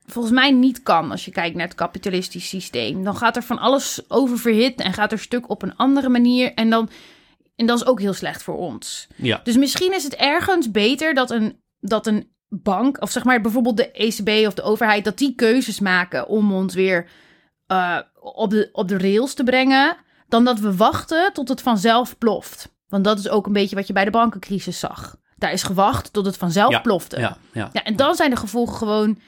[0.06, 3.04] volgens mij niet kan als je kijkt naar het kapitalistisch systeem.
[3.04, 6.54] Dan gaat er van alles over verhit en gaat er stuk op een andere manier.
[6.54, 6.90] En, dan,
[7.56, 9.08] en dat is ook heel slecht voor ons.
[9.16, 13.42] Ja, Dus misschien is het ergens beter dat een, dat een bank, of zeg maar
[13.42, 17.10] bijvoorbeeld de ECB of de overheid, dat die keuzes maken om ons weer
[17.68, 22.18] eh, op, de, op de rails te brengen, dan dat we wachten tot het vanzelf
[22.18, 22.72] ploft.
[22.88, 25.16] Want dat is ook een beetje wat je bij de bankencrisis zag.
[25.36, 27.20] Daar is gewacht tot het vanzelf Ja, plofte.
[27.20, 27.70] ja, ja.
[27.74, 29.20] Ja, en dan zijn de gevolgen gewoon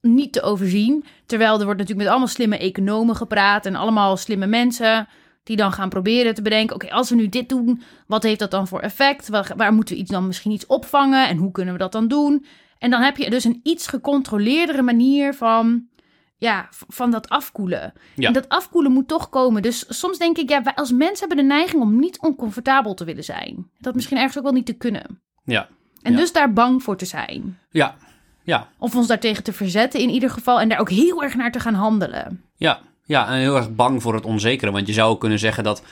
[0.00, 1.04] niet te overzien.
[1.26, 5.08] Terwijl er wordt natuurlijk met allemaal slimme economen gepraat en allemaal slimme mensen
[5.42, 8.50] die dan gaan proberen te bedenken: oké, als we nu dit doen, wat heeft dat
[8.50, 9.28] dan voor effect?
[9.28, 12.08] Waar, waar moeten we iets dan misschien iets opvangen en hoe kunnen we dat dan
[12.08, 12.46] doen?
[12.80, 15.88] En dan heb je dus een iets gecontroleerdere manier van,
[16.36, 17.92] ja, van dat afkoelen.
[18.14, 18.26] Ja.
[18.26, 19.62] En dat afkoelen moet toch komen.
[19.62, 23.04] Dus soms denk ik, ja, wij als mensen hebben de neiging om niet oncomfortabel te
[23.04, 23.70] willen zijn.
[23.78, 25.22] Dat misschien ergens ook wel niet te kunnen.
[25.44, 25.68] Ja,
[26.02, 26.18] En Ja.
[26.18, 27.58] dus daar bang voor te zijn.
[27.70, 27.96] ja,
[28.42, 30.60] ja, Of ons daartegen te verzetten in ieder geval.
[30.60, 32.44] En daar ook heel erg naar te gaan handelen.
[32.56, 32.80] ja.
[33.10, 34.70] Ja, en heel erg bang voor het onzekere.
[34.70, 35.82] Want je zou kunnen zeggen dat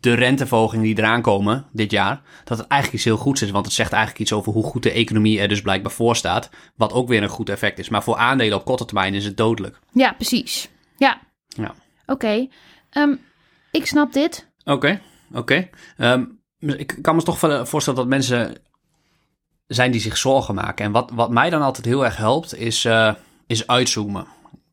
[0.00, 3.50] de renteverhogingen die eraan komen dit jaar, dat het eigenlijk iets heel goeds is.
[3.50, 6.50] Want het zegt eigenlijk iets over hoe goed de economie er dus blijkbaar voor staat.
[6.76, 7.88] Wat ook weer een goed effect is.
[7.88, 9.78] Maar voor aandelen op korte termijn is het dodelijk.
[9.92, 10.68] Ja, precies.
[10.96, 11.20] Ja.
[11.48, 11.74] Ja.
[12.06, 12.48] Oké.
[12.90, 13.14] Ehm,
[13.70, 14.48] ik snap dit.
[14.64, 15.00] Oké,
[15.32, 15.68] oké.
[15.96, 16.24] Ehm,
[16.58, 18.56] ik kan me toch wel voorstellen dat mensen
[19.66, 20.84] zijn die zich zorgen maken.
[20.84, 23.14] En wat, wat mij dan altijd heel erg helpt, is, eh,
[23.46, 24.26] is uitzoomen.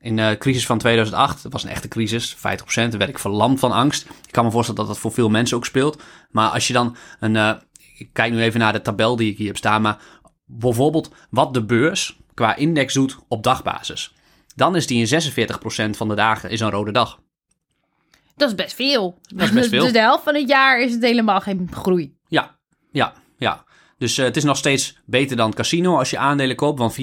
[0.08, 2.40] In de crisis van 2008, dat was een echte crisis, 50%,
[2.70, 4.06] werd ik verlamd van angst.
[4.06, 6.02] Ik kan me voorstellen dat dat voor veel mensen ook speelt.
[6.32, 7.54] Maar als je dan een, eh,
[7.98, 9.98] ik kijk nu even naar de tabel die ik hier heb staan, maar
[10.46, 14.14] bijvoorbeeld wat de beurs qua index doet op dagbasis.
[14.56, 17.20] Dan is die in 46% van de dagen is een rode dag.
[18.36, 19.20] Dat is best veel.
[19.22, 19.84] Dat is best veel.
[19.84, 22.18] Dus de helft van het jaar is het helemaal geen groei.
[22.28, 22.58] Ja,
[22.92, 23.64] ja, ja.
[23.98, 26.98] Dus eh, het is nog steeds beter dan casino als je aandelen koopt, want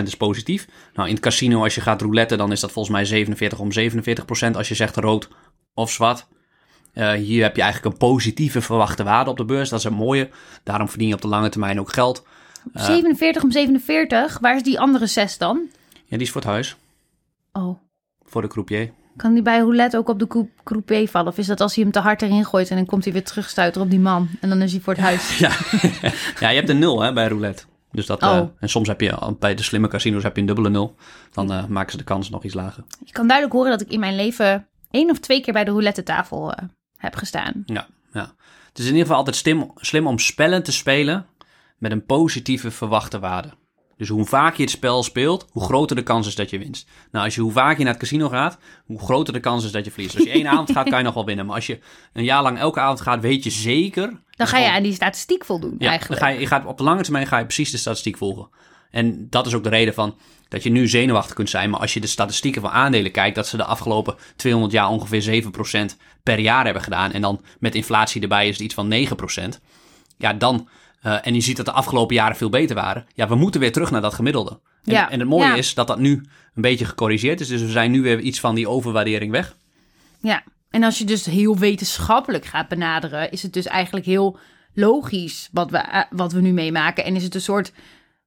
[0.00, 0.66] 54% is positief.
[0.94, 3.70] Nou, in het casino als je gaat roulette, dan is dat volgens mij 47 om
[4.50, 5.28] 47% als je zegt rood
[5.74, 6.26] of zwart.
[6.92, 9.68] Eh, hier heb je eigenlijk een positieve verwachte waarde op de beurs.
[9.68, 10.28] Dat is een mooie.
[10.62, 12.26] Daarom verdien je op de lange termijn ook geld.
[12.72, 15.68] 47 om 47, waar is die andere 6 dan?
[15.92, 16.76] Ja, die is voor het huis.
[17.52, 17.78] Oh,
[18.24, 18.92] Voor de croupier.
[19.16, 21.28] Kan die bij roulette ook op de cou- croupier vallen?
[21.32, 23.24] Of is dat als hij hem te hard erin gooit en dan komt hij weer
[23.24, 24.28] terugstuiteren op die man?
[24.40, 25.38] En dan is hij voor het huis.
[25.38, 25.50] Ja,
[26.40, 27.62] ja je hebt een nul hè, bij roulette.
[27.90, 28.48] Dus dat, eh, Oh.
[28.60, 30.94] en soms heb je bij de slimme casinos heb je een dubbele nul.
[31.32, 32.84] Dan eh, maken ze de kans nog iets lager.
[33.04, 35.70] Je kan duidelijk horen dat ik in mijn leven één of twee keer bij de
[35.70, 37.62] roulette tafel eh, heb gestaan.
[37.66, 38.34] Ja, ja.
[38.68, 41.26] Het is in ieder geval altijd slim, slim om spellen te spelen
[41.78, 43.48] met een positieve verwachte waarde.
[43.96, 46.88] Dus hoe vaak je het spel speelt, hoe groter de kans is dat je winst.
[47.10, 49.72] Nou, als je hoe vaak je naar het casino gaat, hoe groter de kans is
[49.72, 50.14] dat je verliest.
[50.14, 51.46] Als je één avond gaat, kan je nog wel winnen.
[51.46, 51.78] Maar als je
[52.12, 54.20] een jaar lang elke avond gaat, weet je zeker.
[54.30, 56.20] Dan ga je aan die statistiek voldoen Ja, eigenlijk.
[56.20, 58.48] Dan ga je, je gaat, op de lange termijn ga je precies de statistiek volgen.
[58.90, 60.14] En dat is ook de reden van
[60.48, 61.70] dat je nu zenuwachtig kunt zijn.
[61.70, 65.42] Maar als je de statistieken van aandelen kijkt, dat ze de afgelopen 200 jaar ongeveer
[65.92, 67.12] 7% per jaar hebben gedaan.
[67.12, 69.60] En dan met inflatie erbij is het iets van 9%.
[70.16, 70.68] Ja, dan.
[71.00, 73.06] Eh, en je ziet dat de afgelopen jaren veel beter waren.
[73.14, 74.50] Ja, we moeten weer terug naar dat gemiddelde.
[74.84, 75.54] En, Ja, en het mooie ja.
[75.54, 76.12] is dat dat nu
[76.54, 77.48] een beetje gecorrigeerd is.
[77.48, 79.56] Dus we zijn nu weer iets van die overwaardering weg.
[80.20, 84.38] Ja, en als je dus heel wetenschappelijk gaat benaderen, is het dus eigenlijk heel
[84.74, 87.04] logisch wat we, eh, wat we nu meemaken.
[87.04, 87.72] En is het een soort,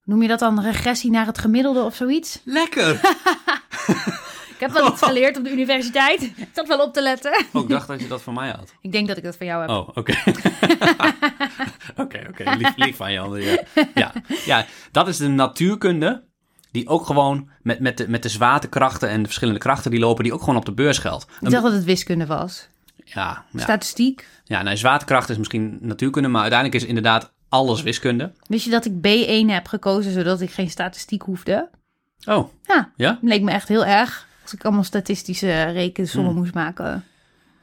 [0.04, 2.40] noem je dat dan, regressie naar het gemiddelde of zoiets?
[2.44, 3.00] Lekker!
[4.60, 6.22] Ik heb wel iets geleerd op de universiteit.
[6.36, 7.46] Ik zat wel op te letten.
[7.54, 8.74] Oh, ik dacht dat je dat van mij had.
[8.82, 9.70] Ik denk dat ik dat van jou heb.
[9.70, 10.14] Oh, oké.
[11.96, 12.44] Oké, oké.
[12.58, 13.66] Lief, lief van je.
[13.76, 13.92] Ja.
[13.96, 14.14] Ja.
[14.46, 16.24] ja, dat is de natuurkunde
[16.72, 20.24] die ook gewoon met, met, de, met de zwaartekrachten en de verschillende krachten die lopen,
[20.24, 21.28] die ook gewoon op de beurs geldt.
[21.42, 22.68] Ik dacht dat het wiskunde was.
[23.04, 23.60] Ja, ja.
[23.60, 24.28] Statistiek.
[24.44, 28.32] ja nou, zwaartekracht is misschien natuurkunde, maar uiteindelijk is inderdaad alles wiskunde.
[28.48, 31.70] Wist je dat ik B1 heb gekozen zodat ik geen statistiek hoefde?
[32.26, 33.20] Oh, Ja, ja?
[33.22, 34.28] leek me echt heel erg.
[34.50, 37.04] Als ik allemaal statistische rekensommen moest maken.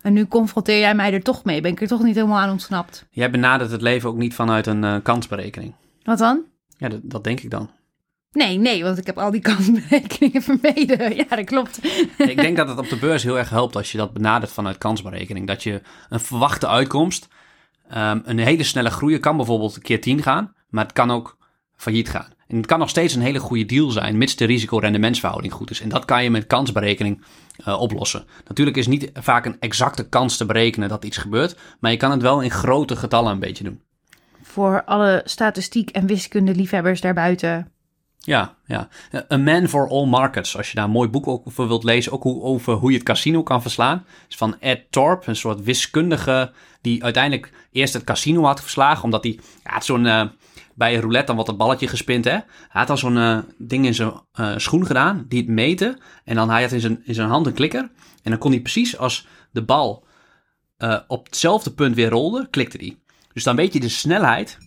[0.03, 1.61] En nu confronteer jij mij er toch mee.
[1.61, 3.07] Ben ik er toch niet helemaal aan ontsnapt.
[3.11, 5.75] Jij benadert het leven ook niet vanuit een eh, kansberekening.
[6.03, 6.43] Wat dan?
[6.79, 7.71] Ja, dat, dat denk ik dan.
[8.33, 11.15] Nee, nee, want ik heb al die kansberekeningen vermeden.
[11.17, 11.85] Ja, dat klopt.
[12.19, 14.79] ik denk dat het op de beurs heel erg helpt als je dat benadert vanuit
[14.79, 15.47] kansberekening.
[15.47, 17.29] Dat je een verwachte uitkomst,
[17.89, 21.37] ehm, een hele snelle groei, kan bijvoorbeeld een keer 10 gaan, maar het kan ook
[21.77, 22.33] failliet gaan.
[22.49, 25.81] En het kan nog steeds een hele goede deal zijn, mits de risico-rendementsverhouding goed is.
[25.81, 27.25] En dat kan je met kansberekening
[27.65, 28.25] eh, oplossen.
[28.49, 32.11] Natuurlijk is niet vaak een exacte kans te berekenen dat iets gebeurt, maar je kan
[32.11, 33.81] het wel in grote getallen een beetje doen.
[34.43, 37.71] Voor alle statistiek- en wiskunde-liefhebbers daarbuiten.
[38.19, 38.89] Ja, ja.
[39.33, 40.57] A Man for All Markets.
[40.57, 43.07] Als je daar een mooi boek over wilt lezen, ook hoe, over hoe je het
[43.07, 44.05] casino kan verslaan.
[44.29, 49.05] is van Ed Torp, een soort wiskundige die uiteindelijk eerst het casino had verslagen.
[49.05, 50.25] Omdat hij, ja, zo'n, eh,
[50.77, 52.31] bij een roulette dan wordt het balletje gespind, hè.
[52.31, 55.99] Hij had al zo'n eh, ding in zijn eh, schoen gedaan, die het meten.
[56.25, 57.91] En dan hij had in zijn, in zijn hand een klikker.
[58.23, 60.07] En dan kon hij precies als de bal
[60.77, 62.97] eh, op hetzelfde punt weer rolde, klikte hij.
[63.33, 64.59] Dus dan weet je de snelheid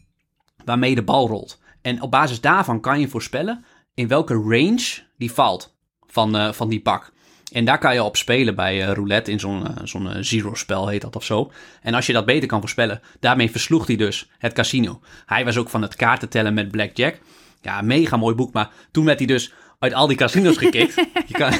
[0.65, 1.60] waarmee de bal rolt.
[1.82, 6.82] En op basis daarvan kan je voorspellen in welke range die valt van, van die
[6.82, 7.12] pak.
[7.51, 10.88] En daar kan je op spelen bij eh, roulette in zo'n eh, zo'n eh, zero-spel
[10.88, 11.51] heet dat of zo.
[11.81, 14.99] En als je dat beter kan voorspellen, daarmee versloeg hij dus het casino.
[15.25, 17.19] Hij was ook van het kaarten tellen met blackjack.
[17.62, 20.93] Ja, mega mooi boek, maar toen werd hij dus uit al die casinos gekikt.
[21.27, 21.53] Je kan,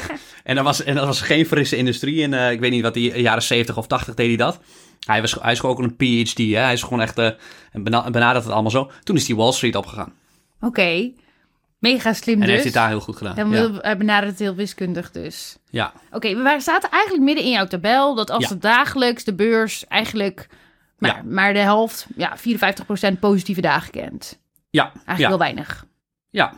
[0.44, 2.24] en, dat was, en dat was geen frisse industrie.
[2.24, 4.60] En eh, ik weet niet wat die jaren 70 of 80 deed hij dat.
[5.00, 6.38] Hij, was, hij is gewoon ook een PhD.
[6.38, 6.58] Hè?
[6.58, 7.16] Hij is gewoon echt.
[7.74, 8.92] bena- benadert het allemaal zo.
[9.04, 10.14] Toen is hij Wall Street opgegaan.
[10.62, 11.12] Oké,
[11.80, 12.46] mega slim En dus.
[12.46, 13.36] hij heeft het daar heel goed gedaan.
[13.36, 13.72] Hij Ja.
[13.82, 15.58] hij benadert het heel wiskundig dus.
[15.70, 15.94] ja.
[16.12, 18.16] Oké, we waren- zaten eigenlijk midden in jouw tabel.
[18.16, 18.50] Dat als Ja.
[18.50, 20.48] het dagelijks de beurs eigenlijk
[20.98, 21.22] maar, Ja.
[21.24, 24.40] maar de helft, ja, 54% positieve dagen kent.
[24.70, 24.84] Ja.
[24.94, 25.86] Eigenlijk heel weinig.
[26.30, 26.54] Ja,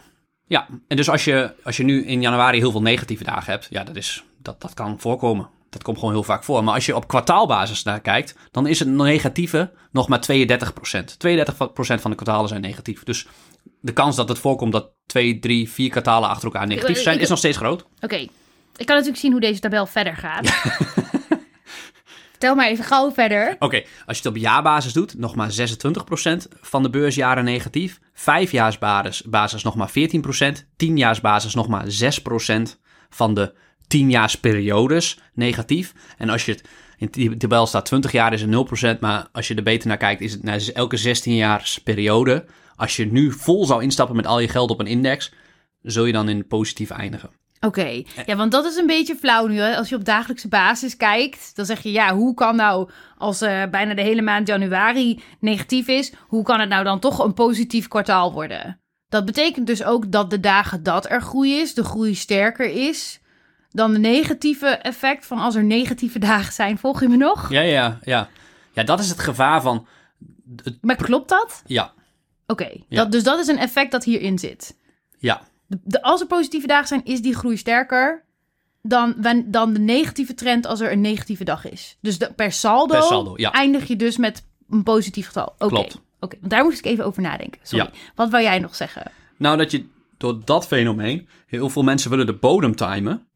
[0.48, 0.68] ja.
[0.88, 3.84] En dus als je, als je nu in januari heel veel negatieve dagen hebt, ja,
[3.84, 5.50] dat, is, dat, dat kan voorkomen.
[5.70, 6.64] Dat komt gewoon heel vaak voor.
[6.64, 12.02] Maar als je op kwartaalbasis naar kijkt, dan is het negatieve nog maar 32% 32%
[12.02, 13.04] van de kwartalen zijn negatief.
[13.04, 13.28] Dus
[13.82, 17.30] de kans dat het voorkomt dat twee, drie, vier kwartalen achter elkaar negatief zijn, is
[17.30, 17.86] nog steeds groot.
[18.00, 18.16] Oké,
[18.76, 20.50] ik kan natuurlijk zien hoe deze tabel verder gaat.
[22.32, 23.56] Vertel maar even gauw verder.
[23.60, 25.56] Oké, als je het op jaarbasis doet, nog maar 26%
[26.62, 28.00] van de beursjaren negatief.
[28.14, 29.94] Vijfjaarsbasis basis nog maar 14%.
[30.76, 32.62] Tienjaarsbasis nog maar 6%
[33.10, 33.54] van de
[33.88, 35.94] tienjaarsperiodes negatief.
[36.18, 36.64] En als je het
[36.98, 39.98] in die tabel staat 20 jaar is het 0%, maar als je er beter naar
[39.98, 42.46] kijkt is het na elke 16 jaars periode.
[42.82, 45.32] Als je nu vol zou instappen met al je geld op een index,
[45.82, 47.30] zul je dan in positief eindigen.
[47.60, 49.60] Oké, ja, want dat is een beetje flauw nu.
[49.60, 49.78] Hè?
[49.78, 53.64] Als je op dagelijkse basis kijkt, dan zeg je ja, hoe kan nou als eh,
[53.72, 57.88] bijna de hele maand januari negatief is, hoe kan het nou dan toch een positief
[57.88, 58.80] kwartaal worden?
[59.10, 63.20] Dat betekent dus ook dat de dagen dat er groei is, de groei sterker is
[63.70, 66.78] dan de negatieve effect van als er negatieve dagen zijn.
[66.78, 67.52] Volg je me nog?
[67.52, 68.30] Ja, ja, ja.
[68.72, 69.88] Ja, dat is het gevaar van...
[70.82, 71.62] Maar klopt dat?
[71.66, 71.94] Ja,
[72.52, 73.06] Oké, Ja.
[73.06, 74.78] dus dat is een effect dat hierin zit.
[75.18, 78.24] ja, De, de- als er positieve dagen zijn, is die groei sterker
[78.82, 81.98] dan, wen- dan de negatieve trend als er een negatieve dag is.
[82.02, 83.52] Dus de, per, saldo Per saldo, ja.
[83.52, 85.54] eindig je dus met een positief getal.
[85.58, 86.02] Oké, Klopt.
[86.20, 87.60] Oké, want daar moest ik even over nadenken.
[87.64, 87.86] Sorry.
[87.86, 87.92] Ja.
[88.16, 89.12] Wat wou jij nog zeggen?
[89.38, 89.86] Nou, dat je
[90.18, 93.28] door dat fenomeen, heel veel mensen willen de bodem timen.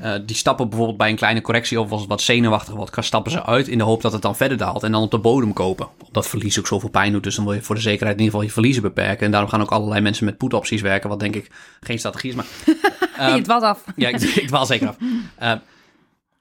[0.00, 3.32] Eh, die stappen bijvoorbeeld bij een kleine correctie of als het wat zenuwachtig wordt, stappen
[3.32, 5.52] ze uit in de hoop dat het dan verder daalt en dan op de bodem
[5.52, 5.88] kopen.
[6.06, 8.32] Omdat verlies ook zoveel pijn doet, dus dan wil je voor de zekerheid in ieder
[8.32, 9.26] geval je verliezen beperken.
[9.26, 12.36] En daarom gaan ook allerlei mensen met put-opties werken, wat denk ik geen strategie is.
[12.36, 12.46] Maar
[13.16, 13.84] Ehm, het was af.
[13.96, 14.96] ja, ik, ik dwaal zeker af.
[15.36, 15.52] Eh,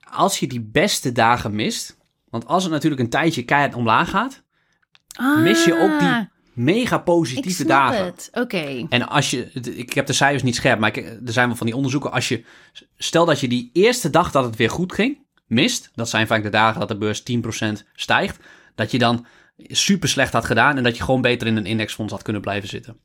[0.09, 1.97] als je die beste dagen mist,
[2.29, 4.43] want als het natuurlijk een tijdje keihard omlaag gaat,
[5.43, 8.13] mis je ook die Ah, mega ik positieve snap dagen.
[8.31, 8.85] Oké.
[8.89, 11.65] En als je, ik heb de cijfers niet scherp, maar ik, er zijn wel van
[11.65, 12.11] die onderzoeken.
[12.11, 12.43] Als je,
[12.97, 15.91] stel dat je die eerste dag dat het weer goed ging, mist.
[15.95, 18.39] Dat zijn vaak de dagen dat de beurs 10% stijgt.
[18.75, 19.25] Dat je dan
[19.57, 22.69] super slecht had gedaan en dat je gewoon beter in een indexfonds had kunnen blijven
[22.69, 22.97] zitten.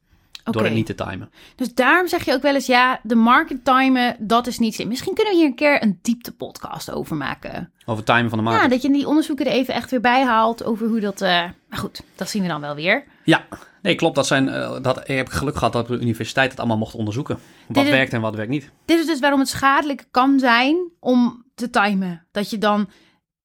[0.52, 1.30] Door het niet te timen.
[1.56, 4.88] Dus daarom zeg je ook wel eens, ja, de market timen, dat is niet slim.
[4.88, 7.72] Misschien kunnen we hier een keer een diepte podcast over maken.
[7.86, 8.62] Over timen van de markt.
[8.62, 11.20] Ja, dat je die onderzoeken er even echt weer bij haalt over hoe dat...
[11.20, 13.04] eh maar goed, dat zien we dan wel weer.
[13.24, 13.46] Ja,
[13.82, 14.14] nee, klopt.
[14.14, 17.38] Dat zijn, eh, dat, ik heb geluk gehad dat de universiteit het allemaal mocht onderzoeken.
[17.66, 18.70] Wat Dit werkt en wat werkt niet.
[18.84, 22.26] Dit is dus waarom het schadelijk kan zijn om te timen.
[22.30, 22.88] Dat je dan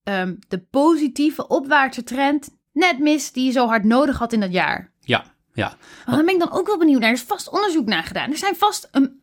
[0.03, 4.51] ehm, de positieve opwaartse trend net mist die je zo hard nodig had in dat
[4.53, 4.91] jaar.
[4.99, 5.77] Ja, ja.
[6.05, 7.09] Maar dan ben ik dan ook wel benieuwd naar.
[7.09, 8.31] Er is vast onderzoek naar gedaan.
[8.31, 9.21] Er zijn vast een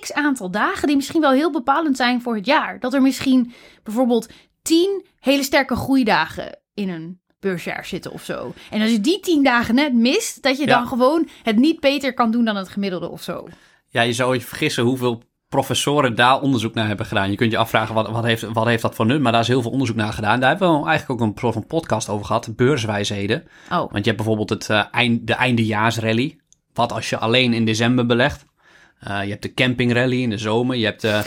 [0.00, 2.80] x aantal dagen die misschien wel heel bepalend zijn voor het jaar.
[2.80, 4.28] Dat er misschien bijvoorbeeld
[4.62, 8.54] tien hele sterke groeidagen in een beursjaar zitten of zo.
[8.70, 10.78] En als je die tien dagen net mist, dat je Ja.
[10.78, 13.48] dan gewoon het niet beter kan doen dan het gemiddelde of zo.
[13.88, 17.30] Ja, je zou je vergissen hoeveel professoren daar onderzoek naar hebben gedaan.
[17.30, 19.20] Je kunt je afvragen, wat, wat, heeft, wat heeft dat voor nut?
[19.20, 20.40] Maar daar is heel veel onderzoek naar gedaan.
[20.40, 22.56] Daar hebben we eigenlijk ook een soort van podcast over gehad.
[22.56, 23.42] Beurswijsheden.
[23.70, 26.38] Oh, Want je hebt bijvoorbeeld het, eh, eind, de eindejaarsrally.
[26.74, 28.44] Wat als je alleen in december belegt?
[29.00, 30.76] Eh, je hebt de campingrally in de zomer.
[30.76, 31.20] Je hebt, eh,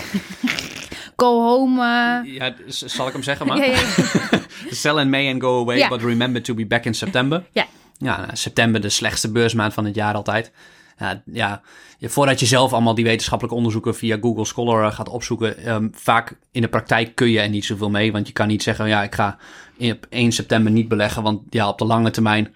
[1.22, 1.82] go home.
[2.26, 3.58] ja, zal ik hem zeggen maar?
[3.58, 4.40] Ja, ja, ja.
[4.70, 7.44] Sell in May and go away, but remember to be back in September.
[7.52, 7.66] Ja.
[7.98, 10.52] Ja, nou, september de slechtste beursmaand van het jaar altijd.
[10.98, 11.62] Ja, ja,
[12.02, 16.38] voordat je zelf allemaal die wetenschappelijke onderzoeken via Google Scholar eh, gaat opzoeken, ehm, vaak
[16.52, 18.12] in de praktijk kun je er niet zoveel mee.
[18.12, 19.38] Want je kan niet zeggen, ja, ik ga
[19.80, 22.56] op 1 september niet beleggen, want ja, op de lange termijn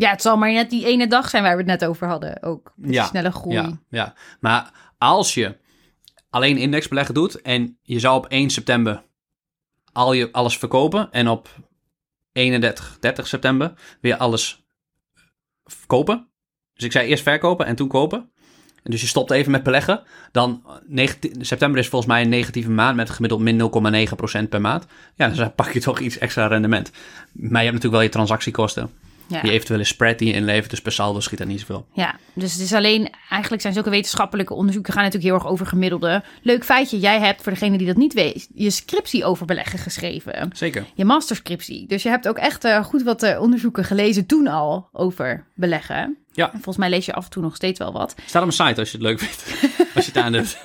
[0.00, 2.42] ja, het zal maar net die ene dag zijn waar we het net over hadden.
[2.42, 3.54] Ook Ja, snelle groei.
[3.54, 5.56] Ja, ja, maar als je
[6.30, 9.02] alleen indexbeleggen doet en je zou op 1 september
[9.92, 11.48] al je alles verkopen en op
[12.32, 14.64] 31, 30 september weer alles
[15.64, 16.29] verkopen.
[16.80, 18.28] Dus ik zei eerst verkopen en toen kopen.
[18.82, 20.02] En dus je stopt even met beleggen.
[20.32, 23.58] Dan eh, negati- september is volgens mij een negatieve maand met gemiddeld min
[24.44, 24.86] 0,9% per maand.
[25.14, 26.90] Ja, dan pak je toch iets extra rendement.
[27.32, 28.90] Maar je hebt natuurlijk wel je transactiekosten.
[29.30, 29.40] Ja.
[29.42, 31.86] Je eventuele spread die je inlevert, dus per saldo schiet dat niet zoveel.
[31.92, 35.66] Ja, dus het is alleen, eigenlijk zijn zulke wetenschappelijke onderzoeken gaan natuurlijk heel erg over
[35.66, 36.22] gemiddelde.
[36.42, 40.50] Leuk feitje, jij hebt voor degene die dat niet weet, je scriptie over beleggen geschreven.
[40.52, 40.84] Zeker.
[40.94, 41.86] Je masterscriptie.
[41.86, 46.16] Dus je hebt ook echt eh, goed wat eh, onderzoeken gelezen toen al over beleggen.
[46.32, 46.44] Ja.
[46.46, 48.14] En volgens mij lees je af en toe nog steeds wel wat.
[48.26, 49.44] Staat op mijn site als je het leuk vindt.
[49.94, 50.58] als je het aandoet.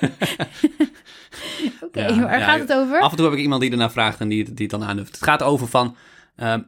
[1.80, 3.00] Oké, Ja, waar ja, gaat het over?
[3.00, 4.88] Af en toe heb ik iemand die ernaar vraagt en die, het- die het dan
[4.88, 5.06] aandoet.
[5.06, 5.96] Het gaat over van
[6.36, 6.60] ehm,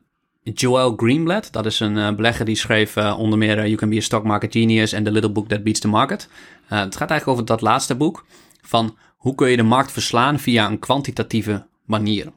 [0.54, 1.52] Joel Greenblatt.
[1.52, 4.00] Dat is een eh, belegger die schreef eh, onder meer eh, You Can Be a
[4.00, 6.28] Stock Market Genius en The Little Book That Beats the Market.
[6.66, 8.26] Het gaat eigenlijk over dat laatste boek
[8.62, 12.32] van hoe kun je de markt verslaan via een kwantitatieve manier.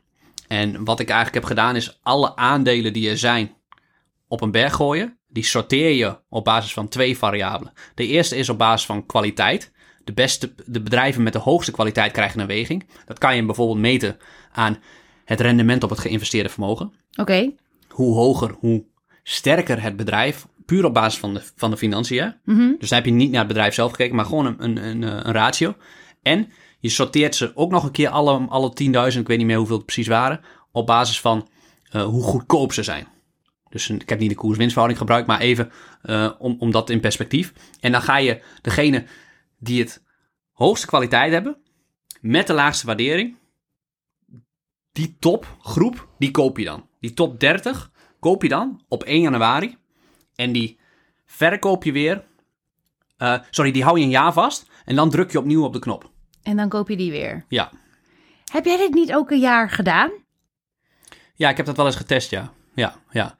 [0.48, 3.52] En wat ik eigenlijk heb gedaan is alle aandelen die er zijn
[4.28, 5.18] op een berg gooien.
[5.28, 7.74] Die sorteer je op basis van twee variabelen.
[7.96, 9.72] De eerste is op basis van kwaliteit.
[10.04, 12.88] De, beste, de bedrijven met de hoogste kwaliteit krijgen een weging.
[13.06, 14.18] Dat kan je bijvoorbeeld meten
[14.52, 14.78] aan
[15.26, 16.94] het rendement op het geïnvesteerde vermogen.
[17.16, 17.52] Oké,
[17.92, 18.86] Hoe hoger, hoe
[19.24, 22.36] sterker het bedrijf, puur op basis van de, van de financiën.
[22.46, 22.74] Mhm.
[22.80, 25.04] Dus dan heb je niet naar het bedrijf zelf gekeken, maar gewoon een, een, een,
[25.04, 25.76] eh, een ratio.
[26.22, 28.74] En je sorteert ze ook nog een keer alle, alle
[29.14, 31.50] 10.000, ik weet niet meer hoeveel het precies waren, op basis van
[31.90, 33.08] eh, hoe goedkoop ze zijn.
[33.70, 37.00] Dus een- ik heb niet de koers-winstverhouding gebruikt, maar even eh, om, om dat in
[37.00, 37.54] perspectief.
[37.80, 39.06] En dan ga je degene
[39.60, 40.04] die het
[40.52, 41.58] hoogste kwaliteit hebben,
[42.22, 43.38] met de laagste waardering,
[44.92, 46.90] die topgroep, die koop je dan.
[47.02, 49.78] Die top 30 koop je dan op 1 januari.
[50.36, 50.80] En die
[51.26, 52.24] verkoop je weer.
[53.18, 54.70] eh, sorry, die hou je een jaar vast.
[54.86, 56.10] En dan druk je opnieuw op de knop.
[56.44, 57.46] en dan koop je die weer.
[57.48, 57.72] Ja.
[58.52, 60.12] Heb jij dit niet ook een jaar gedaan?
[61.36, 62.52] Ja, ik heb dat wel eens getest, ja.
[62.76, 63.36] Ja, ja.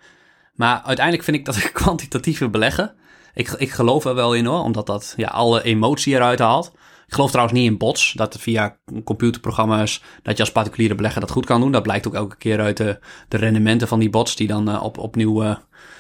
[0.54, 2.96] Maar uiteindelijk vind ik dat kwantitatieve beleggen.
[3.34, 6.72] Ik, ik geloof er wel in hoor, omdat dat ja, alle emotie eruit haalt.
[7.12, 11.32] Ik geloof trouwens niet in bots, dat via computerprogramma's, dat je als particuliere belegger dat
[11.32, 11.72] goed kan doen.
[11.72, 14.84] Dat blijkt ook elke keer uit de, de rendementen van die bots die dan uh,
[14.84, 15.56] op, opnieuw uh,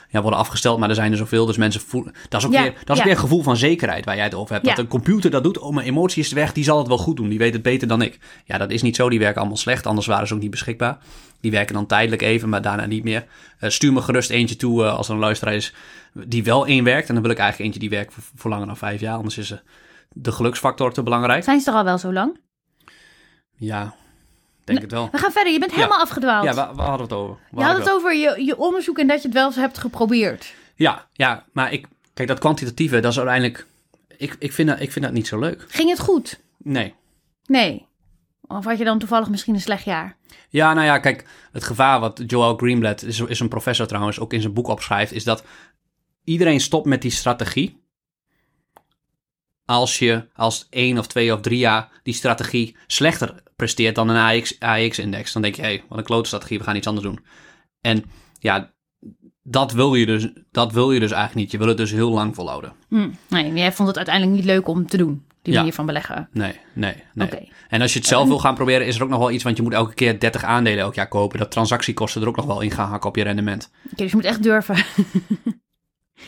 [0.10, 0.80] ja, worden afgesteld.
[0.80, 2.14] Maar er zijn er zoveel, dus mensen voelen...
[2.30, 3.04] Dat is ook, Ja, weer, dat is ja.
[3.04, 4.66] weer een gevoel van zekerheid waar jij het over hebt.
[4.66, 7.18] Dat een computer dat doet, oh mijn emotie is weg, die zal het wel goed
[7.18, 7.30] doen.
[7.30, 8.20] Die weet het beter dan ik.
[8.46, 10.98] Ja, dat is niet zo, die werken allemaal slecht, anders waren ze ook niet beschikbaar.
[11.42, 13.26] Die werken dan tijdelijk even, maar daarna niet meer.
[13.60, 15.74] Eh, stuur me gerust eentje toe uh, als er een luisteraar is
[16.14, 17.08] die wel één werkt.
[17.08, 19.16] En dan wil ik eigenlijk eentje die werkt voor, voor langer dan vijf jaar.
[19.16, 19.58] Anders is uh,
[20.14, 21.44] de geluksfactor te belangrijk.
[21.44, 22.40] Zijn ze er al wel zo lang?
[23.56, 23.96] Ja,
[24.64, 25.10] denk het wel.
[25.12, 25.54] We gaan verder.
[25.54, 26.44] Je bent helemaal afgedwaald.
[26.44, 27.40] Ja, waar, waar hadden we het over?
[27.56, 30.54] je had het over je, je onderzoek en dat je het wel eens hebt geprobeerd.
[30.76, 33.66] Ja, ja, maar ik, kijk, dat kwantitatieve, dat is uiteindelijk...
[34.18, 35.66] Ik, ik, vind dat, ik vind dat niet zo leuk.
[35.68, 36.40] Ging het goed?
[36.58, 36.96] Nee.
[37.46, 37.88] Nee.
[38.48, 40.18] Of had je dan toevallig misschien een slecht jaar?
[40.50, 44.34] Ja, nou ja, kijk, het gevaar wat Joel Greenblatt, is, is een professor trouwens, ook
[44.34, 45.44] in zijn boek opschrijft, is dat
[46.24, 47.81] iedereen stopt met die strategie
[49.72, 54.38] als je als één of twee of drie jaar die strategie slechter presteert dan een
[54.38, 55.34] AX, AX-index.
[55.34, 57.20] Dan denk je, hé, hey, wat een klote strategie, we gaan iets anders doen.
[57.82, 58.04] En
[58.40, 58.72] ja,
[59.44, 61.52] dat wil je dus, dat wil je dus eigenlijk niet.
[61.52, 62.74] Je wil het dus heel lang volhouden.
[62.90, 63.10] Hm.
[63.30, 65.60] Nee, jij vond het uiteindelijk niet leuk om te doen, die Ja.
[65.60, 66.30] manier van beleggen.
[66.32, 67.28] Nee, nee, nee.
[67.28, 67.48] Oké.
[67.70, 69.58] En als je het zelf wil gaan proberen, is er ook nog wel iets, want
[69.58, 71.40] je moet elke keer 30 aandelen elk jaar kopen.
[71.40, 73.72] Dat transactiekosten er ook nog wel in gaan hakken op je rendement.
[73.86, 74.76] Oké, dus je moet echt durven.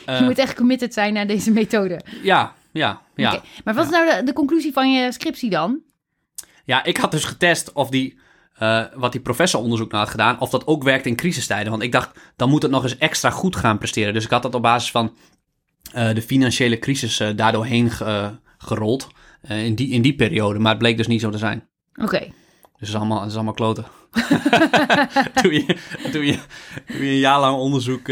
[0.05, 2.01] Eh, je moet echt committed zijn naar deze methode.
[2.23, 3.41] Ja, ja, ja.
[3.63, 5.79] Maar wat is nou de, de conclusie van je scriptie dan?
[6.65, 8.19] Ja, ik had dus getest of die,
[8.53, 11.71] eh, wat die professor onderzoek naar had gedaan, of dat ook werkt in crisistijden.
[11.71, 14.13] Want ik dacht, dan moet het nog eens extra goed gaan presteren.
[14.13, 15.15] Dus ik had dat op basis van
[15.93, 19.07] eh, de financiële crisis daardoor heen ge- eh, gerold.
[19.41, 20.59] eh, in, die, in die periode.
[20.59, 21.67] Maar het bleek dus niet zo te zijn.
[21.95, 22.19] Oké.
[22.19, 22.29] Dus
[22.79, 23.85] het is allemaal, het is allemaal kloten.
[25.41, 25.77] doe, je,
[26.11, 26.39] doe, je,
[26.87, 28.07] doe je een jaar lang onderzoek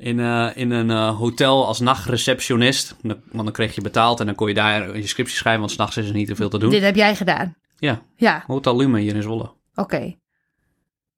[0.00, 2.96] in, eh, in een eh, hotel als nachtreceptionist.
[3.02, 5.96] Want dan kreeg je betaald en dan kon je daar je scriptie schrijven, want s'nachts
[5.96, 6.70] is er niet te veel te doen.
[6.70, 7.54] Dit heb jij gedaan.
[7.78, 9.52] Ja, Ja, Hotel Lume hier in Zwolle.
[9.74, 10.18] oké.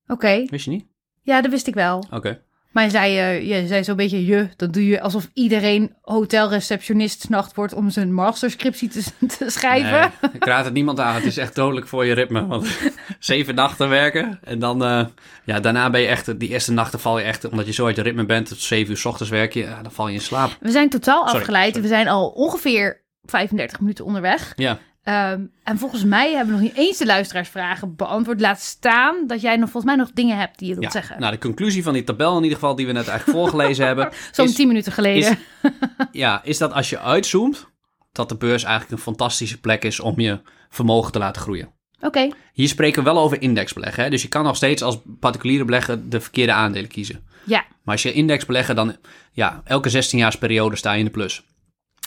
[0.07, 0.45] Oké.
[0.47, 0.87] Wist je niet?
[1.23, 2.05] Ja, dat wist ik wel.
[2.11, 2.43] Oké.
[2.73, 4.49] Maar zei, eh, zei zo'n beetje je.
[4.57, 9.03] Dat doe je alsof iedereen hotelreceptionist s'nacht wordt om zijn masterscriptie te,
[9.39, 10.13] te schrijven.
[10.21, 11.15] Nee, ik raad het niemand aan.
[11.15, 12.47] Het is echt dodelijk voor je ritme.
[12.47, 12.67] Want
[13.19, 14.85] zeven nachten werken en dan...
[14.85, 15.05] eh,
[15.45, 16.39] ja, daarna ben je echt...
[16.41, 17.49] Die eerste nachten val je echt...
[17.49, 18.49] Omdat je zo uit je ritme bent.
[18.49, 19.61] Tot zeven uur s ochtends werk je.
[19.63, 20.57] Ja, dan val je in slaap.
[20.61, 21.67] We zijn totaal Sorry, afgeleid.
[21.75, 21.83] sorry.
[21.83, 24.53] We zijn al ongeveer 35 minuten onderweg.
[24.57, 24.79] Ja.
[25.03, 28.41] Ehm, en volgens mij hebben we nog niet eens de luisteraarsvragen beantwoord.
[28.41, 31.01] Laat staan dat jij nog volgens mij nog dingen hebt die je wilt ja.
[31.01, 31.21] zeggen.
[31.21, 32.75] Nou, de conclusie van die tabel in ieder geval...
[32.75, 34.09] Die we net eigenlijk voorgelezen hebben...
[34.33, 35.39] Zo'n 10 minuten geleden.
[35.63, 35.71] is-
[36.13, 37.71] Ja, is dat als je uitzoomt...
[38.13, 41.69] Dat de beurs eigenlijk een fantastische plek is om je vermogen te laten groeien.
[42.01, 44.03] Oké, Hier spreken we wel over indexbeleggen.
[44.05, 44.11] Hè?
[44.11, 47.25] Dus je kan nog steeds als particuliere belegger de verkeerde aandelen kiezen.
[47.45, 48.97] ja, Maar als je index beleggen, dan
[49.33, 51.43] ja, elke 16-jaarsperiode sta je in de plus.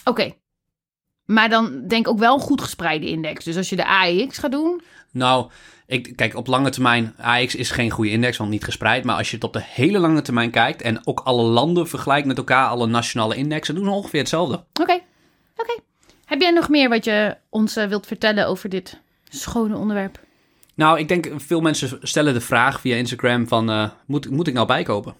[0.04, 0.32] oké.
[1.26, 3.44] Maar dan denk ik ook wel een goed gespreide index.
[3.44, 5.50] Dus als je de AEX gaat doen, Nou,
[5.86, 9.04] ik, kijk, op lange termijn, AX is geen goede index, want niet gespreid.
[9.04, 12.26] Maar als je het op de hele lange termijn kijkt en ook alle landen vergelijkt
[12.26, 14.64] met elkaar, alle nationale indexen, doen ongeveer hetzelfde.
[14.80, 15.00] Oké,
[15.56, 15.80] oké.
[16.24, 20.20] Heb jij nog meer wat je ons eh, wilt vertellen over dit schone onderwerp?
[20.74, 24.54] Nou, ik denk veel mensen stellen de vraag via Instagram van, eh, moet, moet ik
[24.54, 25.14] nou bijkopen?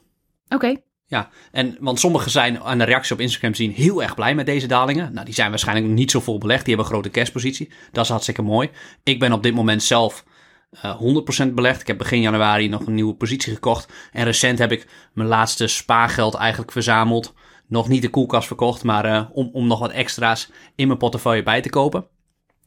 [0.49, 0.77] Oké,
[1.09, 4.47] Ja, en, want sommigen zijn aan de reactie op Instagram zien heel erg blij met
[4.47, 5.12] deze dalingen.
[5.12, 6.64] Nou, die zijn waarschijnlijk niet zo vol belegd.
[6.64, 7.71] Die hebben een grote cashpositie.
[7.92, 8.71] Dat is hartstikke mooi.
[9.03, 10.25] Ik ben op dit moment zelf
[10.71, 11.01] eh
[11.47, 11.81] 100% belegd.
[11.81, 13.92] Ik heb begin januari nog een nieuwe positie gekocht.
[14.12, 17.35] En recent heb ik mijn laatste spaargeld eigenlijk verzameld.
[17.69, 21.42] Nog niet de koelkast verkocht, maar eh, om, om nog wat extra's in mijn portefeuille
[21.42, 22.07] bij te kopen.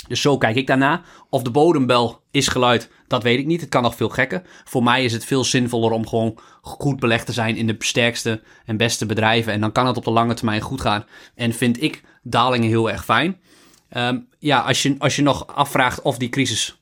[0.09, 1.01] Dus zo kijk ik daarna.
[1.29, 3.61] Of de bodembel is geluid, dat weet ik niet.
[3.61, 4.41] Het kan nog veel gekker.
[4.63, 8.41] Voor mij is het veel zinvoller om gewoon goed belegd te zijn in de sterkste
[8.65, 9.53] en beste bedrijven.
[9.53, 11.05] En dan kan het op de lange termijn goed gaan.
[11.35, 13.39] En vind ik dalingen heel erg fijn.
[13.89, 16.81] Ehm, ja, als je, als je nog afvraagt of die crisis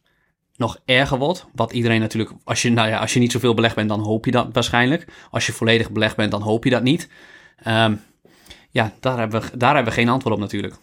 [0.56, 1.46] nog erger wordt.
[1.56, 4.26] Wat iedereen natuurlijk, als je, nou ja, als je niet zoveel belegd bent, dan hoop
[4.26, 5.08] je dat waarschijnlijk.
[5.32, 7.10] Als je volledig belegd bent, dan hoop je dat niet.
[7.58, 7.96] Ehm,
[8.70, 10.76] ja, daar hebben, we, daar hebben we geen antwoord op natuurlijk.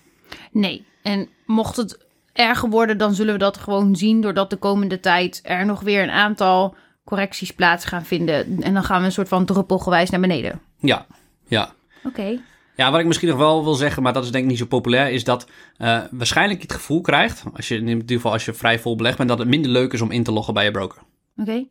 [0.53, 0.85] nee.
[1.03, 2.04] En mocht het
[2.35, 4.20] erger worden, dan zullen we dat gewoon zien...
[4.20, 8.62] doordat de komende tijd er nog weer een aantal correcties plaats gaan vinden.
[8.62, 10.61] En dan gaan we een soort van druppelgewijs naar beneden.
[10.79, 11.07] Ja,
[11.47, 11.73] ja.
[12.04, 12.40] Oké.
[12.77, 14.67] Ja, wat ik misschien nog wel wil zeggen, maar dat is denk ik niet zo
[14.67, 18.44] populair, is dat eh, waarschijnlijk je het gevoel krijgt, als je in ieder geval als
[18.44, 20.65] je vrij vol belegd bent, dat het minder leuk is om in te loggen bij
[20.65, 21.02] je broker.
[21.37, 21.65] Oké.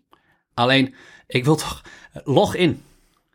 [0.53, 0.95] Alleen,
[1.27, 1.81] ik wil toch,
[2.23, 2.81] log in.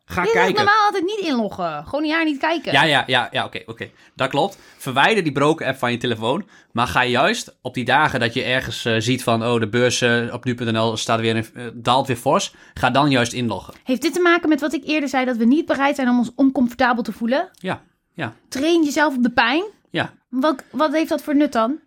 [0.09, 0.54] Ga Je kijken.
[0.54, 1.84] normaal altijd niet inloggen.
[1.84, 2.72] Gewoon een jaar niet kijken.
[2.72, 3.90] Ja, ja, ja, ja oké, oké.
[4.14, 4.59] Dat klopt.
[4.76, 6.48] Verwijder die broker-app van je telefoon.
[6.72, 9.44] Maar ga juist op die dagen dat je ergens eh, ziet van...
[9.44, 12.54] oh, de beurs eh, op nu.nl staat weer, in- eh, daalt weer fors.
[12.74, 13.74] Ga dan juist inloggen.
[13.84, 15.24] Heeft dit te maken met wat ik eerder zei...
[15.24, 17.48] dat we niet bereid zijn om ons oncomfortabel te voelen?
[17.52, 17.82] Ja,
[18.14, 18.32] ja.
[18.48, 19.64] Train jezelf op de pijn.
[19.90, 20.12] Ja.
[20.28, 21.78] Wat, wat heeft dat voor nut dan?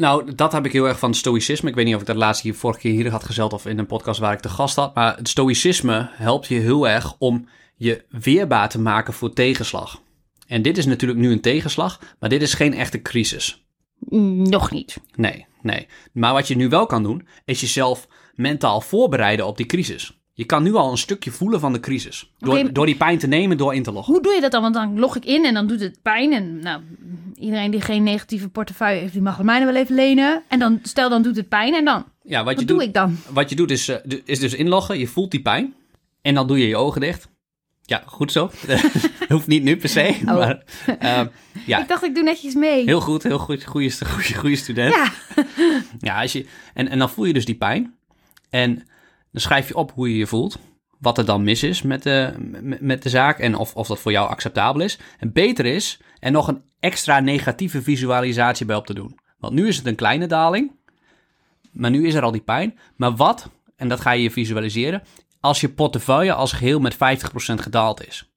[0.00, 1.68] Nou, dat heb ik heel erg van het stoïcisme.
[1.68, 3.78] Ik weet niet of ik dat laatst hier vorige keer hier had gezeld of in
[3.78, 4.94] een podcast waar ik te gast had.
[4.94, 10.02] Maar het stoïcisme helpt je heel erg om je weerbaar te maken voor tegenslag.
[10.46, 13.64] En dit is natuurlijk nu een tegenslag, maar dit is geen echte crisis.
[13.98, 14.96] Mm, Nog niet.
[15.14, 15.86] Nee, nee.
[16.12, 20.19] Maar wat je nu wel kan doen, is jezelf mentaal voorbereiden op die crisis.
[20.40, 22.30] Je kan nu al een stukje voelen van de crisis.
[22.38, 24.12] Door, door die pijn te nemen, door in te loggen.
[24.12, 24.62] Hoe doe je dat dan?
[24.62, 26.32] Want dan log ik in en dan doet het pijn.
[26.32, 26.82] En nou,
[27.34, 30.42] iedereen die geen negatieve portefeuille heeft, die mag mij wel even lenen.
[30.48, 32.04] En dan, stel dan doet het pijn en dan?
[32.22, 33.16] Ja, wat, Wat je doe doet, ik dan?
[33.32, 34.98] wat je doet is, eh, is dus inloggen.
[34.98, 35.74] Je voelt die pijn.
[36.22, 37.28] En dan doe je je ogen dicht.
[37.82, 38.50] Ja, goed zo.
[39.28, 40.16] Hoeft niet nu per se.
[40.20, 40.24] Oh.
[40.24, 40.62] Maar,
[40.98, 41.26] ehm,
[41.66, 42.84] ja, Ik dacht, ik doe netjes mee.
[42.84, 43.22] heel goed.
[43.22, 43.64] Heel goed.
[43.64, 44.94] Goeie student.
[44.94, 45.12] Ja,
[45.98, 47.94] Ja, als je, en, en dan voel je dus die pijn.
[48.50, 48.82] En
[49.32, 50.58] dan schrijf je op hoe je je voelt.
[50.98, 52.34] Wat er dan mis is met de,
[52.80, 53.38] met, de zaak.
[53.38, 54.98] En of, of dat voor jou acceptabel is.
[55.18, 59.18] En beter is er nog een extra negatieve visualisatie bij op te doen.
[59.38, 60.72] Want nu is het een kleine daling.
[61.70, 62.78] Maar nu is er al die pijn.
[62.96, 65.02] Maar wat, en dat ga je visualiseren.
[65.40, 66.96] Als je portefeuille als geheel met 50%
[67.36, 68.30] gedaald is.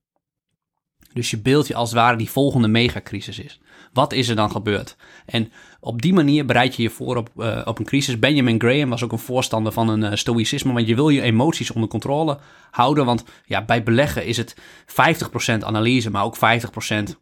[1.14, 3.60] Dus je beeld je als het ware die volgende megacrisis is.
[3.94, 4.96] Wat is er dan gebeurd?
[5.26, 5.52] En
[5.84, 8.20] op die manier bereid je je voor op, eh, op een crisis.
[8.20, 11.72] Benjamin Graham was ook een voorstander van een eh, stoïcisme, want je wil je emoties
[11.72, 12.38] onder controle
[12.72, 13.06] houden.
[13.06, 14.56] Want ja, bij beleggen is het
[14.86, 17.20] 50% analyse, maar ook 50%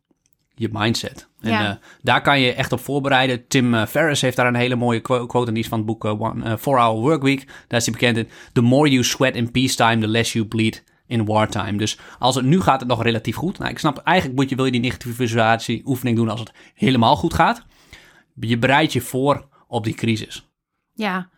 [0.56, 1.28] je mindset.
[1.40, 1.70] En Ja.
[1.70, 3.48] eh, daar kan je echt op voorbereiden.
[3.48, 5.88] Tim eh, Ferriss heeft daar een hele mooie quo- quote en die is van het
[5.88, 7.46] boek eh, One, eh, Four Hour Workweek.
[7.68, 8.28] Daar is hij bekend in.
[8.54, 11.78] The more you sweat in peacetime, the less you bleed in wartime.
[11.78, 13.58] Dus als het nu gaat het nog relatief goed.
[13.58, 16.52] Nou, ik snap eigenlijk moet je, wil je die negatieve visualisatie oefening doen als het
[16.74, 17.66] helemaal goed gaat.
[18.40, 20.50] Je bereidt je voor op die crisis.
[20.94, 21.30] ja.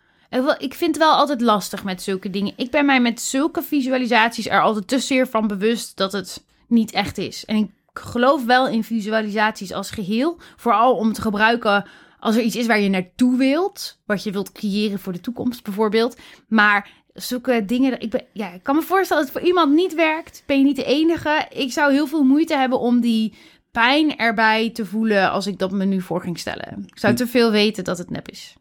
[0.58, 2.54] Ik vind het wel altijd lastig met zulke dingen.
[2.56, 6.92] Ik ben mij met zulke visualisaties er altijd te zeer van bewust dat het niet
[6.92, 7.46] echt is.
[7.46, 10.40] En ik geloof wel in visualisaties als geheel.
[10.56, 11.86] Vooral om te gebruiken
[12.20, 14.00] als er iets is waar je naartoe wilt.
[14.06, 16.18] Wat je wilt creëren voor de toekomst bijvoorbeeld.
[16.48, 19.96] Maar zulke dingen, ik, ben, ja, ik kan me voorstellen dat het voor iemand niet
[19.96, 20.44] werkt.
[20.46, 21.48] Ben je niet de enige.
[21.50, 23.34] Ik zou heel veel moeite hebben om die
[23.74, 26.84] pijn erbij te voelen als ik dat me nu voor ging stellen.
[26.88, 28.56] Ik zou te veel weten dat het nep is.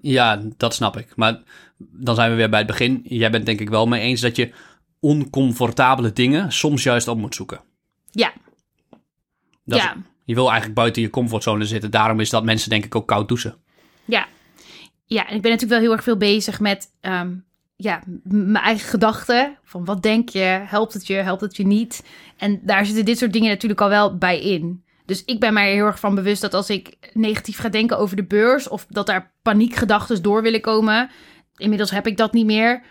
[0.00, 1.16] Ja, dat snap ik.
[1.16, 1.42] Maar
[1.78, 3.00] dan zijn we weer bij het begin.
[3.04, 4.52] Jij bent denk ik wel mee eens dat je
[5.00, 7.60] oncomfortabele dingen soms juist op moet zoeken.
[8.10, 8.32] Ja,
[9.64, 11.90] Dat is- ja, je wil eigenlijk buiten je comfortzone zitten.
[11.90, 13.56] Daarom is dat mensen denk ik ook koud douchen.
[14.04, 14.26] ja.
[15.06, 17.34] Ja, en ik ben natuurlijk wel heel erg veel bezig met ehm,
[17.76, 19.58] ja, mijn eigen gedachten.
[19.64, 20.60] Van wat denk je?
[20.64, 21.14] Helpt het je?
[21.14, 22.04] Helpt het je niet?
[22.36, 24.82] En daar zitten dit soort dingen natuurlijk al wel bij in.
[25.06, 27.98] Dus ik ben mij er heel erg van bewust dat als ik negatief ga denken
[27.98, 28.68] over de beurs...
[28.68, 31.10] of dat daar paniekgedachten door willen komen...
[31.56, 32.82] inmiddels heb ik dat niet meer...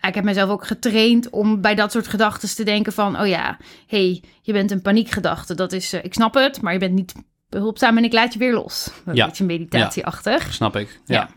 [0.00, 3.20] Ik heb mezelf ook getraind om bij dat soort gedachten te denken van...
[3.20, 5.54] oh ja, hey, je bent een paniekgedachte.
[5.54, 7.14] Dat is, eh, ik snap het, maar je bent niet
[7.48, 8.90] behulpzaam en ik laat je weer los.
[9.04, 9.26] Een Ja.
[9.26, 10.52] beetje meditatieachtig.
[10.54, 11.00] Snap ik.
[11.04, 11.14] Ja.
[11.16, 11.28] Ja.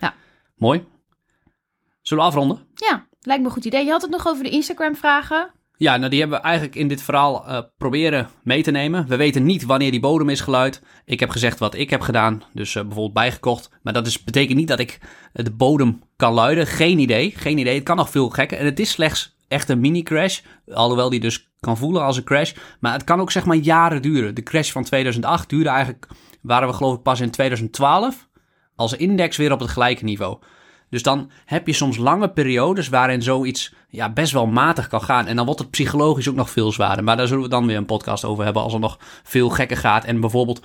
[0.00, 0.14] Ja.
[0.56, 0.84] Mooi.
[2.02, 2.66] Zullen we afronden?
[2.74, 3.06] Ja.
[3.20, 3.84] lijkt me een goed idee.
[3.84, 5.50] Je had het nog over de Instagram-vragen.
[5.76, 9.06] Ja, nou die hebben we eigenlijk in dit verhaal eh, proberen mee te nemen.
[9.08, 10.82] We weten niet wanneer die bodem is geluid.
[11.04, 13.70] Ik heb gezegd wat ik heb gedaan, dus eh, bijvoorbeeld bijgekocht.
[13.82, 14.98] Maar dat is, betekent niet dat ik
[15.32, 16.66] eh, de bodem kan luiden.
[16.66, 17.74] Geen idee, geen idee.
[17.74, 18.58] Het kan nog veel gekker.
[18.58, 20.40] En het is slechts echt een mini-crash,
[20.72, 22.52] alhoewel die dus kan voelen als een crash.
[22.80, 24.34] Maar het kan ook zeg maar jaren duren.
[24.34, 26.06] De crash van 2008 duurde eigenlijk,
[26.42, 28.28] waren we geloof ik pas in 2012
[28.76, 30.38] als index weer op het gelijke niveau.
[30.92, 35.26] Dus dan heb je soms lange periodes waarin zoiets ja, best wel matig kan gaan.
[35.26, 37.04] En dan wordt het psychologisch ook nog veel zwaarder.
[37.04, 39.76] Maar daar zullen we dan weer een podcast over hebben als er nog veel gekker
[39.76, 40.04] gaat.
[40.04, 40.62] En bijvoorbeeld,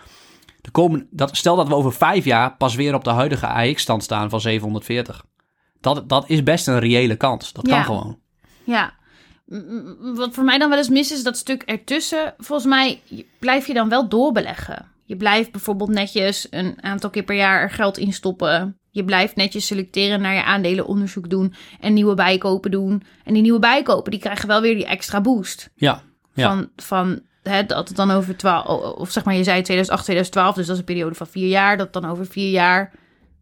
[0.61, 4.03] de komen, dat, stel dat we over vijf jaar pas weer op de huidige AX-stand
[4.03, 5.25] staan van 740.
[5.81, 7.53] Dat, dat is best een reële kans.
[7.53, 8.19] Dat kan gewoon.
[8.63, 8.93] Ja.
[10.15, 12.33] Wat voor mij dan wel eens mis is, dat stuk ertussen.
[12.37, 13.01] Volgens mij
[13.39, 14.91] blijf je dan wel doorbeleggen.
[15.05, 18.77] Je blijft bijvoorbeeld netjes een aantal keer per jaar er geld in stoppen.
[18.97, 23.03] Je blijft netjes selecteren naar je aandelenonderzoek doen en nieuwe bijkopen doen.
[23.23, 25.69] En die nieuwe bijkopen, die krijgen wel weer die extra boost.
[25.75, 26.01] Ja,
[26.33, 26.49] ja.
[26.49, 30.55] Van, van hè, dat het dan over 12, of zeg maar, je zei 2008, 2012,
[30.55, 31.77] dus dat is een periode van vier jaar.
[31.77, 32.93] Dat dan over vier jaar,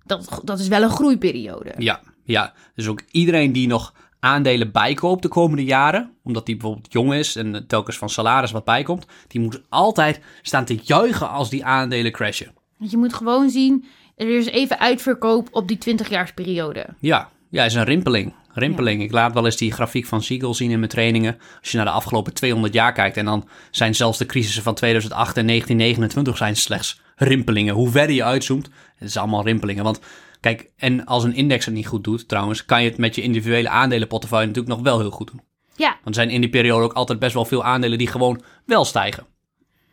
[0.05, 1.73] dat, dat is wel een groeiperiode.
[1.77, 2.53] Ja, ja.
[2.75, 7.35] Dus ook iedereen die nog aandelen bijkoopt de komende jaren, omdat die bijvoorbeeld jong is
[7.35, 12.11] en telkens van salaris wat bijkomt, die moet altijd staan te juichen als die aandelen
[12.11, 12.53] crashen.
[12.77, 13.85] Want je moet gewoon zien,
[14.15, 16.85] er is even uitverkoop op die 20-jaarsperiode.
[16.99, 18.33] Ja, ja, is een rimpeling.
[18.53, 19.01] Rimpeling.
[19.01, 21.37] Ik laat wel eens die grafiek van Siegel zien in mijn trainingen.
[21.59, 24.75] Als je naar de afgelopen 200 jaar kijkt en dan zijn zelfs de crisissen van
[24.75, 27.73] 2008 en 1929 zijn slechts rimpelingen.
[27.73, 29.83] Hoe verder je uitzoomt, het is allemaal rimpelingen.
[29.83, 29.99] Want
[30.39, 33.21] kijk, en als een index het niet goed doet trouwens, kan je het met je
[33.21, 35.41] individuele aandelenportefeuille natuurlijk nog wel heel goed doen.
[35.75, 38.43] Ja, Want er zijn in die periode ook altijd best wel veel aandelen die gewoon
[38.65, 39.25] wel stijgen.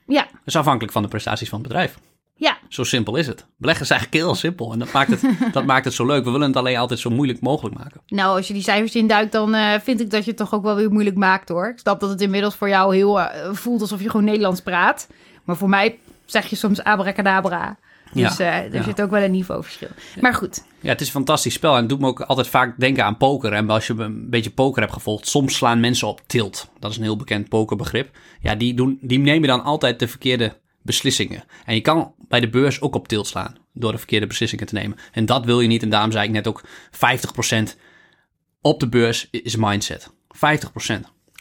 [0.07, 1.99] Ja, Dat is afhankelijk van de prestaties van het bedrijf.
[2.35, 2.59] Ja.
[2.68, 3.47] Zo simpel is het.
[3.57, 4.72] Beleggen is eigenlijk heel simpel.
[4.72, 5.22] En dat maakt, het,
[5.53, 6.24] dat maakt het zo leuk.
[6.24, 8.01] We willen het alleen altijd zo moeilijk mogelijk maken.
[8.07, 10.62] Nou, als je die cijfers induikt, dan eh, vind ik dat je het toch ook
[10.62, 11.68] wel weer moeilijk maakt hoor.
[11.68, 15.09] Ik snap dat het inmiddels voor jou heel eh, voelt alsof je gewoon Nederlands praat.
[15.45, 17.78] Maar voor mij zeg je soms abracadabra.
[18.12, 18.83] Dus Ja, eh, er ja.
[18.83, 19.89] zit ook wel een niveauverschil.
[20.20, 21.72] Maar goed, Ja, het is een fantastisch spel.
[21.72, 23.53] En het doet me ook altijd vaak denken aan poker.
[23.53, 26.70] En als je een beetje poker hebt gevolgd, soms slaan mensen op tilt.
[26.78, 28.16] Dat is een heel bekend pokerbegrip.
[28.41, 31.45] Ja, die, doen, die nemen dan altijd de verkeerde beslissingen.
[31.64, 34.74] En je kan bij de beurs ook op tilt slaan door de verkeerde beslissingen te
[34.74, 34.99] nemen.
[35.12, 35.83] En dat wil je niet.
[35.83, 37.76] En daarom zei ik net ook 50%
[38.61, 40.11] op de beurs is mindset.
[40.11, 40.39] 50%.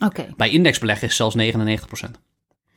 [0.05, 0.27] oké.
[0.37, 1.39] Bij indexbeleggen is zelfs 99%.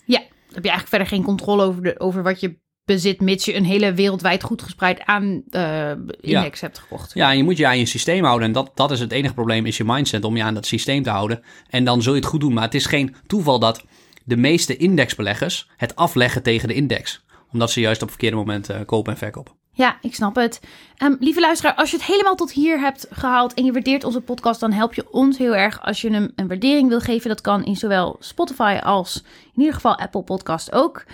[0.05, 3.45] Ja, dan heb je eigenlijk verder geen controle over, de, over wat je bezit, mits
[3.45, 5.91] je een hele wereldwijd goed gespreid aan eh,
[6.21, 7.15] index hebt gekocht.
[7.15, 8.47] Ja, en je moet je aan je systeem houden.
[8.47, 11.03] En dat, dat is het enige probleem, is je mindset om je aan dat systeem
[11.03, 11.43] te houden.
[11.69, 12.53] En dan zul je het goed doen.
[12.53, 13.85] Maar het is geen toeval dat
[14.25, 17.25] de meeste indexbeleggers het afleggen tegen de index.
[17.53, 19.53] Omdat ze juist op verkeerde momenten kopen en verkopen.
[19.77, 20.61] Ja, ik snap het.
[20.97, 24.21] Ehm, lieve luisteraar, als je het helemaal tot hier hebt gehaald en je waardeert onze
[24.21, 27.29] podcast, dan help je ons heel erg als je hem een waardering wil geven.
[27.29, 31.05] Dat kan in zowel Spotify als in ieder geval Apple Podcast ook.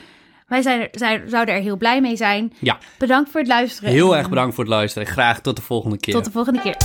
[0.47, 2.53] Wij zijn er, zijn, zouden er heel blij mee zijn.
[2.59, 3.91] Ja, Bedankt voor het luisteren.
[3.91, 5.09] heel erg bedankt voor het luisteren.
[5.09, 6.15] Graag tot de volgende keer.
[6.15, 6.77] Tot de volgende keer.